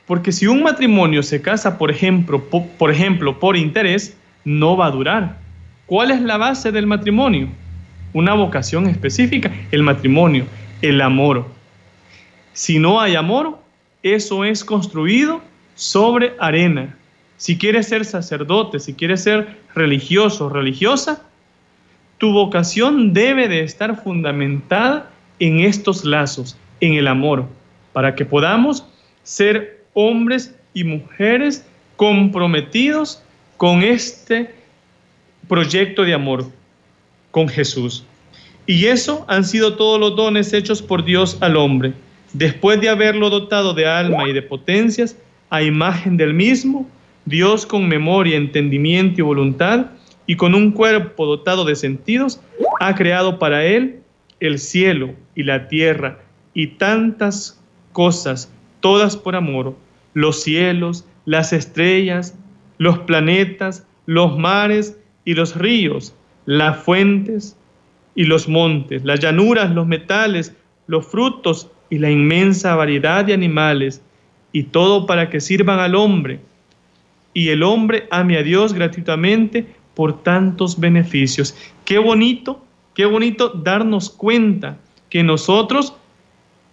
Porque 0.06 0.32
si 0.32 0.48
un 0.48 0.62
matrimonio 0.64 1.24
se 1.24 1.42
casa, 1.42 1.78
por 1.78 1.90
ejemplo, 1.90 2.44
por, 2.50 2.92
ejemplo, 2.92 3.40
por 3.40 3.58
interés, 3.58 4.18
no 4.44 4.78
va 4.78 4.88
a 4.88 4.92
durar. 4.92 5.38
¿Cuál 5.86 6.12
es 6.12 6.22
la 6.22 6.38
base 6.38 6.72
del 6.72 6.86
matrimonio? 6.86 7.48
Una 8.14 8.34
vocación 8.34 8.88
específica, 8.88 9.52
el 9.72 9.84
matrimonio, 9.84 10.46
el 10.90 11.02
amor. 11.02 11.46
Si 12.54 12.80
no 12.80 13.02
hay 13.02 13.16
amor, 13.16 13.60
eso 14.04 14.46
es 14.46 14.64
construido 14.64 15.42
sobre 15.76 16.34
arena. 16.40 16.96
Si 17.38 17.58
quieres 17.58 17.88
ser 17.88 18.06
sacerdote, 18.06 18.80
si 18.80 18.94
quieres 18.94 19.24
ser 19.24 19.58
religioso, 19.74 20.50
religiosa, 20.50 21.24
tu 22.18 22.32
vocación 22.32 23.14
debe 23.14 23.48
de 23.48 23.62
estar 23.62 24.02
fundamentada 24.02 25.12
en 25.40 25.60
estos 25.60 26.06
lazos, 26.06 26.58
en 26.80 26.94
el 26.94 27.08
amor, 27.08 27.46
para 27.92 28.16
que 28.16 28.26
podamos 28.26 28.86
ser 29.24 29.84
hombres 29.94 30.56
y 30.74 30.84
mujeres 30.84 31.66
comprometidos 31.98 33.22
con 33.58 33.84
este 33.84 34.54
proyecto 35.48 36.04
de 36.04 36.14
amor, 36.14 36.46
con 37.32 37.50
Jesús. 37.50 38.06
Y 38.68 38.86
eso 38.86 39.26
han 39.28 39.46
sido 39.46 39.76
todos 39.76 40.00
los 40.00 40.16
dones 40.16 40.52
hechos 40.54 40.82
por 40.82 41.06
Dios 41.06 41.38
al 41.42 41.56
hombre. 41.56 41.94
Después 42.34 42.82
de 42.82 42.90
haberlo 42.90 43.30
dotado 43.30 43.74
de 43.74 43.86
alma 43.86 44.28
y 44.28 44.34
de 44.34 44.42
potencias, 44.42 45.18
a 45.50 45.62
imagen 45.62 46.18
del 46.18 46.34
mismo, 46.34 46.90
Dios 47.26 47.66
con 47.66 47.88
memoria, 47.88 48.38
entendimiento 48.38 49.22
y 49.22 49.24
voluntad, 49.24 49.88
y 50.28 50.36
con 50.36 50.56
un 50.56 50.72
cuerpo 50.72 51.26
dotado 51.26 51.66
de 51.66 51.76
sentidos, 51.76 52.42
ha 52.80 52.96
creado 52.96 53.38
para 53.38 53.64
él 53.64 54.02
el 54.40 54.60
cielo 54.60 55.14
y 55.36 55.44
la 55.44 55.68
tierra 55.68 56.20
y 56.54 56.68
tantas 56.68 57.62
cosas, 57.94 58.52
todas 58.80 59.16
por 59.16 59.36
amor, 59.36 59.76
los 60.14 60.42
cielos, 60.42 61.06
las 61.26 61.54
estrellas, 61.54 62.38
los 62.78 63.00
planetas, 63.00 63.86
los 64.08 64.38
mares 64.38 64.98
y 65.24 65.36
los 65.36 65.56
ríos, 65.56 66.16
las 66.46 66.78
fuentes 66.84 67.56
y 68.16 68.24
los 68.24 68.48
montes, 68.48 69.04
las 69.04 69.20
llanuras, 69.20 69.72
los 69.72 69.86
metales, 69.86 70.56
los 70.88 71.06
frutos 71.06 71.70
y 71.90 72.00
la 72.00 72.10
inmensa 72.10 72.76
variedad 72.76 73.26
de 73.26 73.34
animales, 73.34 74.02
y 74.52 74.64
todo 74.64 75.06
para 75.06 75.30
que 75.30 75.42
sirvan 75.42 75.80
al 75.80 75.96
hombre, 75.96 76.40
y 77.34 77.50
el 77.50 77.62
hombre 77.62 78.08
ame 78.12 78.38
a 78.38 78.44
Dios 78.44 78.74
gratuitamente 78.74 79.68
por 79.94 80.24
tantos 80.24 80.80
beneficios. 80.80 81.56
Qué 81.84 82.00
bonito, 82.00 82.64
qué 82.94 83.06
bonito 83.06 83.50
darnos 83.50 84.10
cuenta 84.10 84.78
que 85.10 85.22
nosotros, 85.22 85.94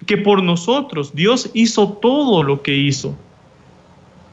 que 0.07 0.17
por 0.17 0.43
nosotros 0.43 1.15
Dios 1.15 1.51
hizo 1.55 1.95
todo 1.95 2.45
lo 2.45 2.63
que 2.63 2.77
hizo. 2.77 3.17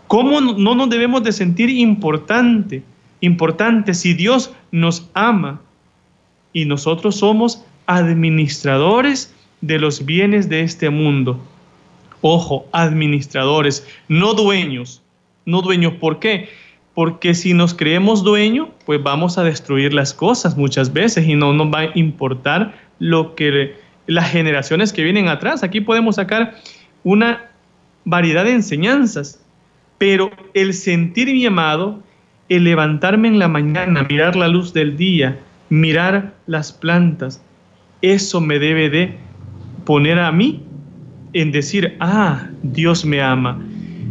¿Cómo 0.07 0.41
no 0.41 0.75
nos 0.75 0.89
debemos 0.89 1.23
de 1.23 1.31
sentir 1.31 1.69
importante, 1.69 2.83
importante 3.21 3.93
si 3.95 4.13
Dios 4.13 4.53
nos 4.71 5.09
ama 5.13 5.61
y 6.61 6.65
nosotros 6.65 7.15
somos 7.15 7.63
administradores 7.87 9.33
de 9.61 9.79
los 9.79 10.05
bienes 10.05 10.49
de 10.49 10.61
este 10.61 10.89
mundo? 10.89 11.39
Ojo, 12.21 12.65
administradores, 12.73 13.87
no 14.09 14.33
dueños, 14.33 15.01
no 15.45 15.61
dueños. 15.61 15.93
¿Por 15.93 16.19
qué? 16.19 16.49
Porque 16.93 17.33
si 17.33 17.53
nos 17.53 17.73
creemos 17.73 18.23
dueños, 18.23 18.67
pues 18.85 19.01
vamos 19.01 19.37
a 19.37 19.43
destruir 19.43 19.93
las 19.93 20.13
cosas 20.13 20.57
muchas 20.57 20.91
veces 20.91 21.25
y 21.27 21.35
no 21.35 21.53
nos 21.53 21.73
va 21.73 21.79
a 21.79 21.91
importar 21.95 22.73
lo 22.99 23.35
que 23.35 23.75
las 24.05 24.29
generaciones 24.31 24.91
que 24.91 25.03
vienen 25.03 25.29
atrás. 25.29 25.63
Aquí 25.63 25.79
podemos 25.79 26.15
sacar 26.15 26.55
una 27.03 27.45
variedad 28.03 28.43
de 28.43 28.51
enseñanzas, 28.51 29.41
pero 29.97 30.31
el 30.53 30.73
sentir 30.73 31.27
mi 31.27 31.45
amado, 31.45 32.03
el 32.49 32.65
levantarme 32.65 33.29
en 33.29 33.39
la 33.39 33.47
mañana, 33.47 34.03
mirar 34.09 34.35
la 34.35 34.49
luz 34.49 34.73
del 34.73 34.97
día, 34.97 35.39
mirar 35.69 36.35
las 36.47 36.71
plantas, 36.71 37.41
eso 38.01 38.41
me 38.41 38.59
debe 38.59 38.89
de 38.89 39.17
poner 39.85 40.19
a 40.19 40.31
mí 40.31 40.63
en 41.33 41.51
decir, 41.51 41.95
ah, 41.99 42.47
Dios 42.63 43.05
me 43.05 43.21
ama. 43.21 43.59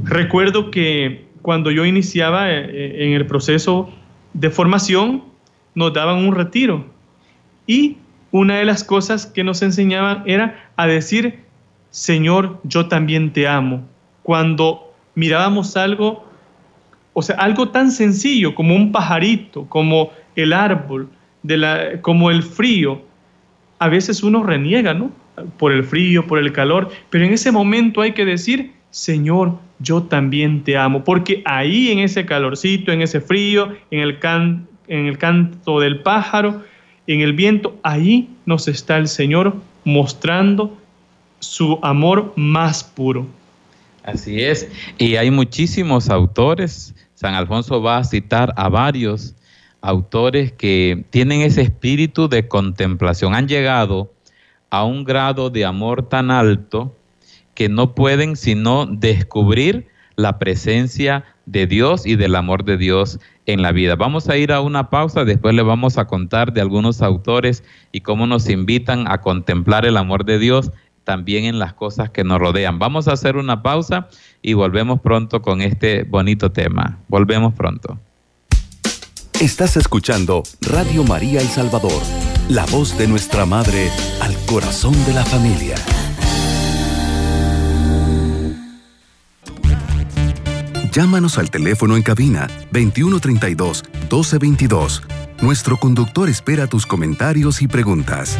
Recuerdo 0.05 0.71
que 0.71 1.27
cuando 1.43 1.71
yo 1.71 1.85
iniciaba 1.85 2.51
eh, 2.51 2.67
eh, 2.69 3.07
en 3.07 3.13
el 3.13 3.27
proceso 3.27 3.91
de 4.35 4.51
formación, 4.51 5.25
nos 5.75 5.93
daban 5.93 6.19
un 6.19 6.35
retiro. 6.35 6.87
Y 7.67 7.99
una 8.31 8.59
de 8.59 8.65
las 8.65 8.85
cosas 8.85 9.27
que 9.27 9.45
nos 9.45 9.63
enseñaban 9.63 10.23
era 10.27 10.71
a 10.77 10.87
decir, 10.87 11.41
Señor, 11.91 12.61
yo 12.65 12.87
también 12.89 13.33
te 13.33 13.49
amo. 13.49 13.83
Cuando 14.23 14.93
mirábamos 15.15 15.77
algo, 15.77 16.25
o 17.15 17.23
sea, 17.23 17.37
algo 17.37 17.71
tan 17.71 17.91
sencillo 17.91 18.55
como 18.55 18.77
un 18.77 18.93
pajarito, 18.93 19.67
como 19.69 20.11
el 20.37 20.53
árbol, 20.53 21.09
como 22.03 22.31
el 22.31 22.43
frío, 22.43 23.03
a 23.79 23.89
veces 23.89 24.23
uno 24.23 24.43
reniega, 24.43 24.95
¿no? 24.95 25.11
Por 25.57 25.73
el 25.73 25.85
frío, 25.85 26.27
por 26.27 26.39
el 26.39 26.53
calor, 26.53 26.91
pero 27.11 27.25
en 27.25 27.33
ese 27.33 27.53
momento 27.53 28.01
hay 28.01 28.13
que 28.13 28.25
decir, 28.25 28.73
Señor, 28.91 29.59
yo 29.79 30.03
también 30.03 30.65
te 30.65 30.77
amo, 30.77 31.05
porque 31.05 31.43
ahí 31.45 31.91
en 31.91 32.01
ese 32.01 32.27
calorcito, 32.27 32.91
en 32.91 33.03
ese 33.03 33.21
frío, 33.21 33.73
en 33.91 34.01
el, 34.01 34.19
en 34.89 35.07
el 35.07 35.19
canto 35.19 35.81
del 35.81 36.01
pájaro, 36.01 36.65
en 37.07 37.21
el 37.21 37.33
viento, 37.33 37.79
ahí 37.83 38.29
nos 38.47 38.67
está 38.69 38.97
el 38.99 39.09
Señor 39.09 39.57
mostrando 39.85 40.77
su 41.39 41.79
amor 41.83 42.33
más 42.37 42.83
puro. 42.83 43.27
Así 44.03 44.41
es, 44.41 44.69
y 44.99 45.17
hay 45.17 45.31
muchísimos 45.31 46.09
autores, 46.09 46.95
San 47.15 47.35
Alfonso 47.35 47.83
va 47.83 47.99
a 47.99 48.05
citar 48.05 48.53
a 48.57 48.69
varios 48.69 49.35
autores 49.81 50.53
que 50.53 51.05
tienen 51.11 51.41
ese 51.43 51.63
espíritu 51.63 52.29
de 52.29 52.49
contemplación, 52.49 53.35
han 53.35 53.49
llegado 53.49 54.13
a 54.71 54.85
un 54.85 55.05
grado 55.05 55.51
de 55.51 55.65
amor 55.65 56.09
tan 56.09 56.31
alto 56.31 56.95
que 57.55 57.69
no 57.69 57.95
pueden 57.95 58.37
sino 58.37 58.87
descubrir 58.87 59.89
la 60.17 60.39
presencia 60.39 61.25
de 61.47 61.67
Dios 61.67 62.05
y 62.05 62.17
del 62.17 62.35
amor 62.35 62.65
de 62.65 62.77
Dios 62.77 63.21
en 63.47 63.63
la 63.63 63.73
vida. 63.73 63.97
Vamos 63.97 64.29
a 64.29 64.37
ir 64.37 64.53
a 64.53 64.61
una 64.61 64.91
pausa, 64.91 65.25
después 65.25 65.55
le 65.55 65.63
vamos 65.63 65.97
a 65.97 66.07
contar 66.07 66.53
de 66.53 66.61
algunos 66.61 67.03
autores 67.03 67.65
y 67.93 68.01
cómo 68.01 68.27
nos 68.27 68.49
invitan 68.49 69.11
a 69.11 69.21
contemplar 69.21 69.87
el 69.87 69.97
amor 69.97 70.25
de 70.25 70.39
Dios 70.39 70.73
también 71.05 71.45
en 71.45 71.59
las 71.59 71.73
cosas 71.73 72.11
que 72.11 72.25
nos 72.25 72.39
rodean. 72.39 72.79
Vamos 72.79 73.09
a 73.09 73.13
hacer 73.13 73.37
una 73.37 73.63
pausa 73.63 74.09
y 74.43 74.53
volvemos 74.53 75.01
pronto 75.01 75.41
con 75.41 75.63
este 75.63 76.03
bonito 76.03 76.53
tema. 76.53 76.99
Volvemos 77.09 77.55
pronto. 77.55 77.99
Estás 79.41 79.77
escuchando 79.77 80.43
Radio 80.63 81.05
María 81.05 81.41
El 81.41 81.47
Salvador, 81.47 82.03
la 82.49 82.67
voz 82.67 82.99
de 82.99 83.07
nuestra 83.07 83.47
Madre 83.47 83.89
al 84.21 84.35
corazón 84.47 84.93
de 85.07 85.15
la 85.15 85.25
familia. 85.25 85.77
Llámanos 90.91 91.39
al 91.39 91.53
teléfono 91.53 91.97
en 91.97 92.03
cabina 92.03 92.49
2132 92.73 93.85
1222. 94.11 95.03
Nuestro 95.41 95.77
conductor 95.77 96.29
espera 96.29 96.67
tus 96.67 96.85
comentarios 96.85 97.63
y 97.63 97.69
preguntas. 97.69 98.37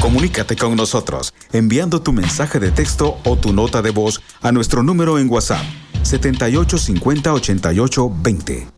Comunícate 0.00 0.56
con 0.56 0.76
nosotros 0.76 1.34
enviando 1.52 2.00
tu 2.00 2.14
mensaje 2.14 2.58
de 2.58 2.70
texto 2.70 3.18
o 3.22 3.36
tu 3.36 3.52
nota 3.52 3.82
de 3.82 3.90
voz 3.90 4.22
a 4.40 4.50
nuestro 4.50 4.82
número 4.82 5.18
en 5.18 5.28
WhatsApp 5.28 5.66
7850 6.04 7.34
88 7.34 8.12
20. 8.22 8.75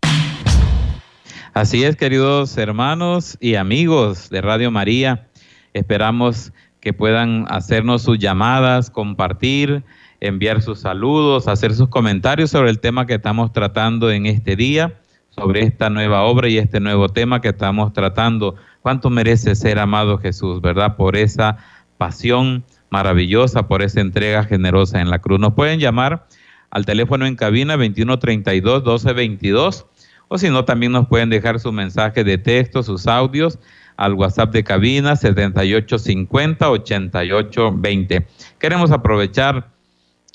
Así 1.58 1.82
es, 1.82 1.96
queridos 1.96 2.56
hermanos 2.56 3.36
y 3.40 3.56
amigos 3.56 4.30
de 4.30 4.40
Radio 4.42 4.70
María. 4.70 5.26
Esperamos 5.74 6.52
que 6.80 6.92
puedan 6.92 7.46
hacernos 7.48 8.02
sus 8.02 8.16
llamadas, 8.16 8.90
compartir, 8.90 9.82
enviar 10.20 10.62
sus 10.62 10.78
saludos, 10.78 11.48
hacer 11.48 11.74
sus 11.74 11.88
comentarios 11.88 12.52
sobre 12.52 12.70
el 12.70 12.78
tema 12.78 13.06
que 13.08 13.14
estamos 13.14 13.52
tratando 13.52 14.12
en 14.12 14.26
este 14.26 14.54
día, 14.54 15.00
sobre 15.30 15.64
esta 15.64 15.90
nueva 15.90 16.22
obra 16.22 16.48
y 16.48 16.58
este 16.58 16.78
nuevo 16.78 17.08
tema 17.08 17.40
que 17.40 17.48
estamos 17.48 17.92
tratando 17.92 18.54
cuánto 18.82 19.10
merece 19.10 19.56
ser 19.56 19.80
amado 19.80 20.18
Jesús, 20.18 20.60
¿verdad? 20.60 20.94
Por 20.94 21.16
esa 21.16 21.56
pasión 21.96 22.62
maravillosa, 22.88 23.66
por 23.66 23.82
esa 23.82 24.00
entrega 24.00 24.44
generosa 24.44 25.00
en 25.00 25.10
la 25.10 25.18
cruz. 25.18 25.40
Nos 25.40 25.54
pueden 25.54 25.80
llamar 25.80 26.24
al 26.70 26.86
teléfono 26.86 27.26
en 27.26 27.34
cabina 27.34 27.72
2132 27.76 28.84
1222 28.84 29.86
o 30.28 30.38
si 30.38 30.50
no, 30.50 30.64
también 30.64 30.92
nos 30.92 31.08
pueden 31.08 31.30
dejar 31.30 31.58
su 31.58 31.72
mensaje 31.72 32.22
de 32.22 32.38
texto, 32.38 32.82
sus 32.82 33.06
audios 33.06 33.58
al 33.96 34.14
WhatsApp 34.14 34.52
de 34.52 34.62
cabina 34.62 35.16
7850 35.16 36.70
8820. 36.70 38.26
Queremos 38.58 38.92
aprovechar 38.92 39.70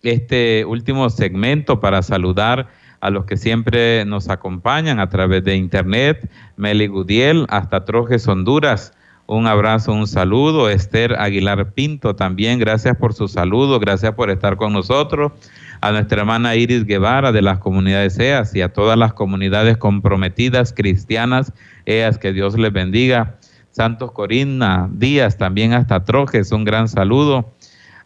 este 0.03 0.65
último 0.65 1.09
segmento 1.09 1.79
para 1.79 2.01
saludar 2.01 2.67
a 3.00 3.09
los 3.09 3.25
que 3.25 3.38
siempre 3.38 4.05
nos 4.05 4.29
acompañan 4.29 5.00
a 5.00 5.09
través 5.09 5.43
de 5.43 5.55
internet, 5.55 6.29
Meli 6.57 6.88
Gudiel, 6.88 7.45
hasta 7.50 7.85
Trojes, 7.85 8.27
Honduras. 8.27 8.93
Un 9.25 9.47
abrazo, 9.47 9.93
un 9.93 10.07
saludo. 10.07 10.69
Esther 10.69 11.15
Aguilar 11.19 11.71
Pinto 11.71 12.15
también, 12.15 12.59
gracias 12.59 12.97
por 12.97 13.13
su 13.13 13.27
saludo, 13.27 13.79
gracias 13.79 14.13
por 14.13 14.29
estar 14.29 14.57
con 14.57 14.73
nosotros. 14.73 15.31
A 15.83 15.91
nuestra 15.91 16.21
hermana 16.21 16.55
Iris 16.55 16.85
Guevara 16.85 17.33
de 17.33 17.41
las 17.41 17.59
comunidades 17.59 18.17
EAS 18.17 18.55
y 18.55 18.61
a 18.61 18.71
todas 18.71 18.97
las 18.97 19.11
comunidades 19.11 19.75
comprometidas 19.75 20.71
cristianas 20.71 21.51
EAS, 21.85 22.17
que 22.17 22.31
Dios 22.31 22.57
les 22.57 22.71
bendiga. 22.71 23.35
Santos 23.71 24.13
Corina 24.13 24.87
Díaz, 24.93 25.37
también 25.37 25.73
hasta 25.73 26.05
Trojes, 26.05 26.53
un 26.53 26.63
gran 26.63 26.87
saludo. 26.87 27.51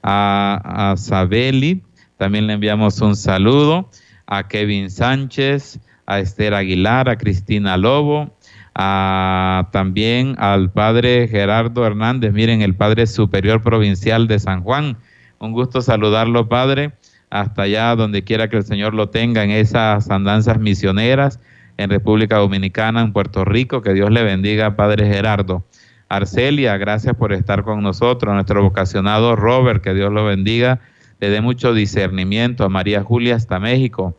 A, 0.01 0.91
a 0.91 0.97
Sabeli, 0.97 1.83
también 2.17 2.47
le 2.47 2.53
enviamos 2.53 2.99
un 3.01 3.15
saludo 3.15 3.91
a 4.25 4.47
Kevin 4.47 4.89
Sánchez, 4.89 5.79
a 6.07 6.17
Esther 6.17 6.55
Aguilar, 6.55 7.09
a 7.09 7.17
Cristina 7.19 7.77
Lobo, 7.77 8.35
a, 8.73 9.69
también 9.71 10.33
al 10.39 10.71
padre 10.71 11.27
Gerardo 11.27 11.85
Hernández, 11.85 12.33
miren, 12.33 12.63
el 12.63 12.73
padre 12.73 13.05
superior 13.05 13.61
provincial 13.61 14.27
de 14.27 14.39
San 14.39 14.63
Juan. 14.63 14.97
Un 15.37 15.51
gusto 15.51 15.83
saludarlo, 15.83 16.49
padre, 16.49 16.93
hasta 17.29 17.63
allá 17.63 17.95
donde 17.95 18.23
quiera 18.23 18.49
que 18.49 18.57
el 18.57 18.63
Señor 18.63 18.93
lo 18.93 19.09
tenga 19.09 19.43
en 19.43 19.51
esas 19.51 20.09
andanzas 20.09 20.59
misioneras 20.59 21.39
en 21.77 21.89
República 21.89 22.37
Dominicana, 22.37 23.01
en 23.01 23.13
Puerto 23.13 23.45
Rico. 23.45 23.81
Que 23.81 23.93
Dios 23.93 24.09
le 24.11 24.23
bendiga, 24.23 24.75
padre 24.75 25.07
Gerardo. 25.07 25.63
Arcelia, 26.09 26.77
gracias 26.77 27.15
por 27.15 27.33
estar 27.33 27.63
con 27.63 27.83
nosotros. 27.83 28.33
Nuestro 28.33 28.63
vocacionado 28.63 29.35
Robert, 29.35 29.83
que 29.83 29.93
Dios 29.93 30.11
lo 30.11 30.25
bendiga 30.25 30.79
le 31.19 31.29
dé 31.29 31.41
mucho 31.41 31.73
discernimiento 31.73 32.63
a 32.63 32.69
María 32.69 33.03
Julia 33.03 33.35
hasta 33.35 33.59
México, 33.59 34.15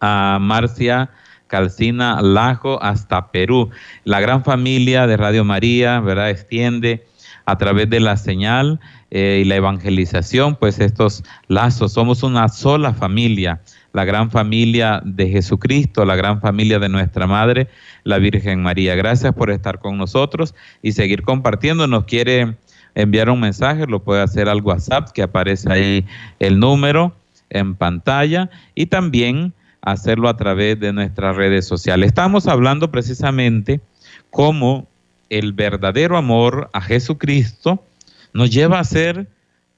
a 0.00 0.38
Marcia 0.40 1.10
Calcina 1.46 2.20
Lajo 2.22 2.82
hasta 2.82 3.30
Perú. 3.32 3.70
La 4.04 4.20
gran 4.20 4.44
familia 4.44 5.06
de 5.06 5.16
Radio 5.16 5.44
María, 5.44 6.00
¿verdad? 6.00 6.30
Extiende 6.30 7.06
a 7.50 7.58
través 7.58 7.90
de 7.90 8.00
la 8.00 8.16
señal 8.16 8.80
eh, 9.10 9.40
y 9.42 9.44
la 9.44 9.56
evangelización, 9.56 10.56
pues 10.56 10.78
estos 10.78 11.24
lazos. 11.48 11.92
Somos 11.92 12.22
una 12.22 12.48
sola 12.48 12.94
familia, 12.94 13.60
la 13.92 14.04
gran 14.04 14.30
familia 14.30 15.02
de 15.04 15.28
Jesucristo, 15.28 16.04
la 16.04 16.14
gran 16.14 16.40
familia 16.40 16.78
de 16.78 16.88
nuestra 16.88 17.26
Madre, 17.26 17.68
la 18.04 18.18
Virgen 18.18 18.62
María. 18.62 18.94
Gracias 18.94 19.34
por 19.34 19.50
estar 19.50 19.80
con 19.80 19.98
nosotros 19.98 20.54
y 20.80 20.92
seguir 20.92 21.22
compartiendo. 21.22 21.86
Nos 21.88 22.04
quiere 22.04 22.54
enviar 22.94 23.30
un 23.30 23.40
mensaje, 23.40 23.86
lo 23.86 24.02
puede 24.02 24.22
hacer 24.22 24.48
al 24.48 24.62
WhatsApp, 24.62 25.10
que 25.10 25.22
aparece 25.22 25.72
ahí 25.72 26.06
el 26.38 26.60
número 26.60 27.14
en 27.50 27.74
pantalla, 27.74 28.48
y 28.76 28.86
también 28.86 29.52
hacerlo 29.82 30.28
a 30.28 30.36
través 30.36 30.78
de 30.78 30.92
nuestras 30.92 31.34
redes 31.34 31.66
sociales. 31.66 32.08
Estamos 32.08 32.46
hablando 32.46 32.92
precisamente 32.92 33.80
cómo 34.30 34.86
el 35.30 35.52
verdadero 35.52 36.16
amor 36.18 36.68
a 36.72 36.80
Jesucristo 36.82 37.82
nos 38.34 38.50
lleva 38.50 38.78
a 38.78 38.84
ser 38.84 39.28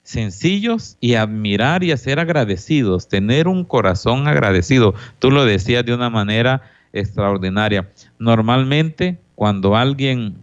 sencillos 0.03 0.97
y 1.01 1.15
admirar 1.15 1.85
y 1.85 1.93
a 1.93 1.97
ser 1.97 2.19
agradecidos, 2.19 3.09
tener 3.09 3.47
un 3.47 3.65
corazón 3.65 4.27
agradecido. 4.27 4.95
Tú 5.19 5.31
lo 5.31 5.45
decías 5.45 5.85
de 5.87 5.95
una 5.95 6.11
manera 6.11 6.62
extraordinaria. 6.93 7.88
Normalmente 8.19 9.19
cuando 9.35 9.77
alguien 9.77 10.37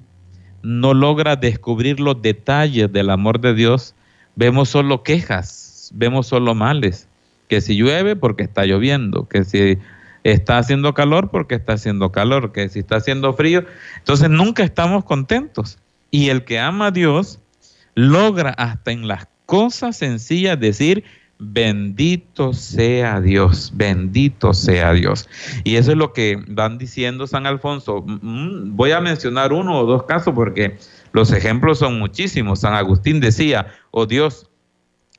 no 0.61 0.93
logra 0.93 1.35
descubrir 1.35 1.99
los 1.99 2.21
detalles 2.21 2.91
del 2.91 3.09
amor 3.09 3.39
de 3.41 3.53
Dios, 3.53 3.95
vemos 4.35 4.69
solo 4.69 5.03
quejas, 5.03 5.91
vemos 5.93 6.27
solo 6.27 6.55
males, 6.55 7.07
que 7.47 7.61
si 7.61 7.75
llueve 7.75 8.15
porque 8.15 8.43
está 8.43 8.65
lloviendo, 8.65 9.27
que 9.27 9.43
si 9.43 9.77
está 10.23 10.57
haciendo 10.57 10.93
calor 10.93 11.29
porque 11.29 11.55
está 11.55 11.73
haciendo 11.73 12.11
calor, 12.11 12.51
que 12.51 12.69
si 12.69 12.79
está 12.79 12.97
haciendo 12.97 13.33
frío, 13.33 13.63
entonces 13.97 14.29
nunca 14.29 14.63
estamos 14.63 15.05
contentos. 15.05 15.77
Y 16.11 16.29
el 16.29 16.43
que 16.43 16.59
ama 16.59 16.87
a 16.87 16.91
Dios 16.91 17.39
logra 17.95 18.51
hasta 18.51 18.91
en 18.91 19.07
las 19.07 19.27
cosas 19.45 19.97
sencillas 19.97 20.59
decir, 20.59 21.03
Bendito 21.41 22.51
sea 22.51 23.21
Dios, 23.21 23.71
bendito 23.73 24.53
sea 24.53 24.91
Dios. 24.91 25.29
Y 25.63 25.77
eso 25.77 25.91
es 25.91 25.97
lo 25.97 26.11
que 26.11 26.37
van 26.49 26.77
diciendo 26.77 27.27
San 27.27 27.45
Alfonso. 27.45 28.03
Mm, 28.05 28.19
mm, 28.21 28.75
voy 28.75 28.91
a 28.91 28.99
mencionar 28.99 29.53
uno 29.53 29.79
o 29.79 29.85
dos 29.85 30.03
casos 30.03 30.33
porque 30.35 30.75
los 31.13 31.31
ejemplos 31.31 31.79
son 31.79 31.97
muchísimos. 31.97 32.59
San 32.59 32.73
Agustín 32.73 33.21
decía, 33.21 33.67
oh 33.91 34.05
Dios, 34.05 34.48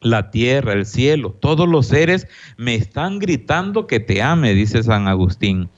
la 0.01 0.31
tierra, 0.31 0.73
el 0.73 0.87
cielo, 0.87 1.37
todos 1.41 1.69
los 1.69 1.87
seres 1.87 2.27
me 2.57 2.75
están 2.75 3.19
gritando 3.19 3.87
que 3.87 4.01
te 4.01 4.23
ame, 4.23 4.55
dice 4.55 4.83
San 4.83 5.09
Agustín. 5.09 5.69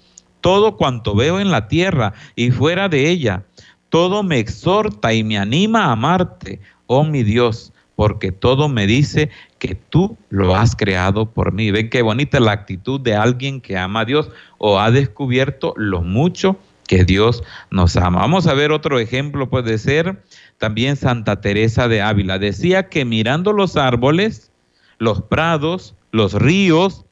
Todo 0.41 0.77
cuanto 0.77 1.15
veo 1.15 1.41
en 1.41 1.51
la 1.51 1.69
tierra 1.69 2.15
y 2.35 2.51
fuera 2.51 2.89
de 2.89 3.09
ella, 3.09 3.45
todo 3.89 4.23
me 4.23 4.39
exhorta 4.39 5.13
y 5.13 5.23
me 5.23 5.39
anima 5.39 5.87
a 5.87 5.93
amarte, 5.93 6.61
oh 6.87 7.05
mi 7.05 7.23
Dios 7.23 7.73
porque 7.95 8.33
todo 8.33 8.69
me 8.69 8.87
dice 8.87 9.31
que 9.59 9.75
tú 9.75 10.17
lo 10.29 10.57
has 10.57 10.75
creado 10.75 11.31
por 11.31 11.53
mí. 11.53 11.71
Ven 11.71 11.91
qué 11.91 12.03
bonita 12.03 12.41
la 12.41 12.53
actitud 12.53 13.01
de 13.01 13.15
alguien 13.15 13.61
que 13.61 13.77
ama 13.77 14.01
a 14.01 14.05
Dios 14.05 14.31
o 14.59 14.81
ha 14.81 14.91
descubierto 14.91 15.75
lo 15.77 16.03
mucho 16.03 16.57
que 16.89 17.05
Dios 17.05 17.43
nos 17.71 17.97
ama. 17.97 18.21
Vamos 18.21 18.47
a 18.47 18.55
ver 18.55 18.73
otro 18.73 18.99
ejemplo, 18.99 19.49
puede 19.49 19.79
ser 19.79 20.23
también 20.63 20.95
Santa 20.95 21.41
Teresa 21.41 21.89
de 21.89 22.03
Ávila. 22.03 22.39
Decía 22.39 22.89
que 22.89 23.05
mirando 23.05 23.53
los 23.53 23.77
árboles, 23.77 24.53
los 24.99 25.21
prados, 25.21 25.97
los 26.13 26.35
ríos, 26.35 27.05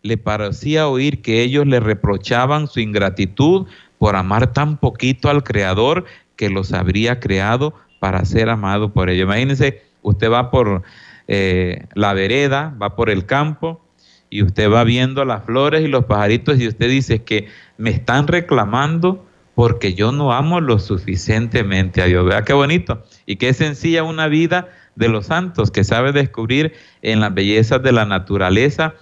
le 0.00 0.16
parecía 0.16 0.88
oír 0.88 1.20
que 1.20 1.42
ellos 1.42 1.66
le 1.66 1.80
reprochaban 1.80 2.66
su 2.66 2.80
ingratitud 2.80 3.66
por 3.98 4.16
amar 4.16 4.54
tan 4.54 4.78
poquito 4.78 5.28
al 5.28 5.44
Creador 5.44 6.06
que 6.36 6.48
los 6.48 6.72
habría 6.72 7.20
creado 7.20 7.74
para 8.00 8.24
ser 8.24 8.48
amado 8.48 8.94
por 8.94 9.10
ellos. 9.10 9.26
Imagínense 9.26 9.82
usted 10.00 10.30
va 10.30 10.50
por 10.50 10.82
eh, 11.28 11.84
la 11.92 12.14
vereda, 12.14 12.74
va 12.80 12.96
por 12.96 13.10
el 13.10 13.26
campo 13.26 13.84
y 14.30 14.42
usted 14.42 14.72
va 14.72 14.82
viendo 14.82 15.26
las 15.26 15.44
flores 15.44 15.84
y 15.84 15.88
los 15.88 16.06
pajaritos 16.06 16.58
y 16.58 16.68
usted 16.68 16.88
dice 16.88 17.22
que 17.22 17.48
me 17.76 17.90
están 17.90 18.28
reclamando 18.28 19.26
porque 19.54 19.94
yo 19.94 20.12
no 20.12 20.32
amo 20.32 20.60
lo 20.60 20.78
suficientemente 20.78 22.02
a 22.02 22.06
Dios. 22.06 22.26
Vea 22.26 22.42
qué 22.42 22.52
bonito 22.52 23.02
y 23.26 23.36
qué 23.36 23.54
sencilla 23.54 24.02
una 24.02 24.28
vida 24.28 24.68
de 24.96 25.08
los 25.08 25.26
santos 25.26 25.70
que 25.70 25.84
sabe 25.84 26.12
descubrir 26.12 26.74
en 27.02 27.20
las 27.20 27.34
bellezas 27.34 27.82
de 27.82 27.92
la 27.92 28.04
naturaleza 28.04 28.94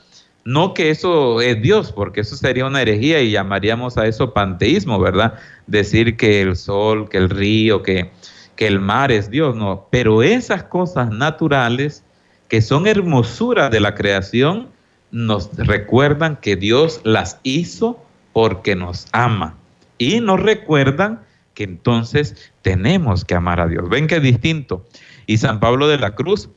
No 0.45 0.75
que 0.75 0.91
eso 0.91 1.41
es 1.41 1.63
Dios, 1.63 1.93
porque 1.93 2.23
eso 2.23 2.37
sería 2.37 2.67
una 2.67 2.83
herejía 2.83 3.21
y 3.21 3.31
llamaríamos 3.31 3.97
a 3.97 4.07
eso 4.07 4.35
panteísmo, 4.35 4.99
¿verdad? 4.99 5.35
Decir 5.69 6.17
que 6.17 6.43
el 6.43 6.57
sol, 6.57 7.09
que 7.09 7.19
el 7.19 7.31
río, 7.31 7.83
que, 7.83 8.11
que 8.57 8.67
el 8.67 8.81
mar 8.81 9.13
es 9.13 9.31
Dios, 9.31 9.55
no. 9.55 9.87
Pero 9.91 10.23
esas 10.23 10.65
cosas 10.65 11.11
naturales 11.11 12.05
que 12.49 12.61
son 12.61 12.87
hermosuras 12.89 13.71
de 13.71 13.81
la 13.81 13.95
creación, 13.95 14.69
nos 15.13 15.51
recuerdan 15.57 16.37
que 16.37 16.57
Dios 16.57 17.01
las 17.05 17.39
hizo 17.45 18.03
porque 18.33 18.75
nos 18.75 19.07
ama. 19.13 19.57
Y 20.03 20.21
nos 20.21 20.41
recuerdan 20.41 21.21
que 21.55 21.63
entonces 21.63 22.53
tenemos 22.63 23.25
que 23.25 23.37
amar 23.37 23.61
a 23.61 23.69
Dios. 23.69 23.89
Ven 23.89 24.09
que 24.09 24.17
es 24.17 24.23
distinto. 24.23 24.85
Y 25.27 25.39
San 25.39 25.61
Pablo 25.61 25.87
de 25.87 25.99
la 25.99 26.17
Cruz 26.17 26.49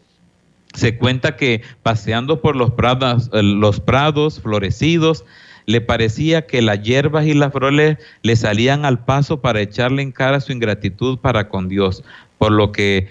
se 0.73 0.97
cuenta 0.97 1.35
que 1.35 1.61
paseando 1.83 2.41
por 2.41 2.55
los 2.55 2.71
prados, 2.71 3.29
eh, 3.33 3.43
los 3.43 3.79
prados 3.79 4.41
florecidos, 4.41 5.25
le 5.67 5.79
parecía 5.79 6.47
que 6.47 6.61
las 6.63 6.81
hierbas 6.81 7.27
y 7.27 7.33
las 7.35 7.51
flores 7.51 7.97
le 8.23 8.35
salían 8.35 8.83
al 8.83 9.05
paso 9.05 9.41
para 9.41 9.61
echarle 9.61 10.01
en 10.01 10.11
cara 10.11 10.39
su 10.39 10.51
ingratitud 10.51 11.19
para 11.19 11.49
con 11.49 11.69
Dios, 11.69 12.03
por 12.39 12.51
lo 12.51 12.71
que 12.71 13.09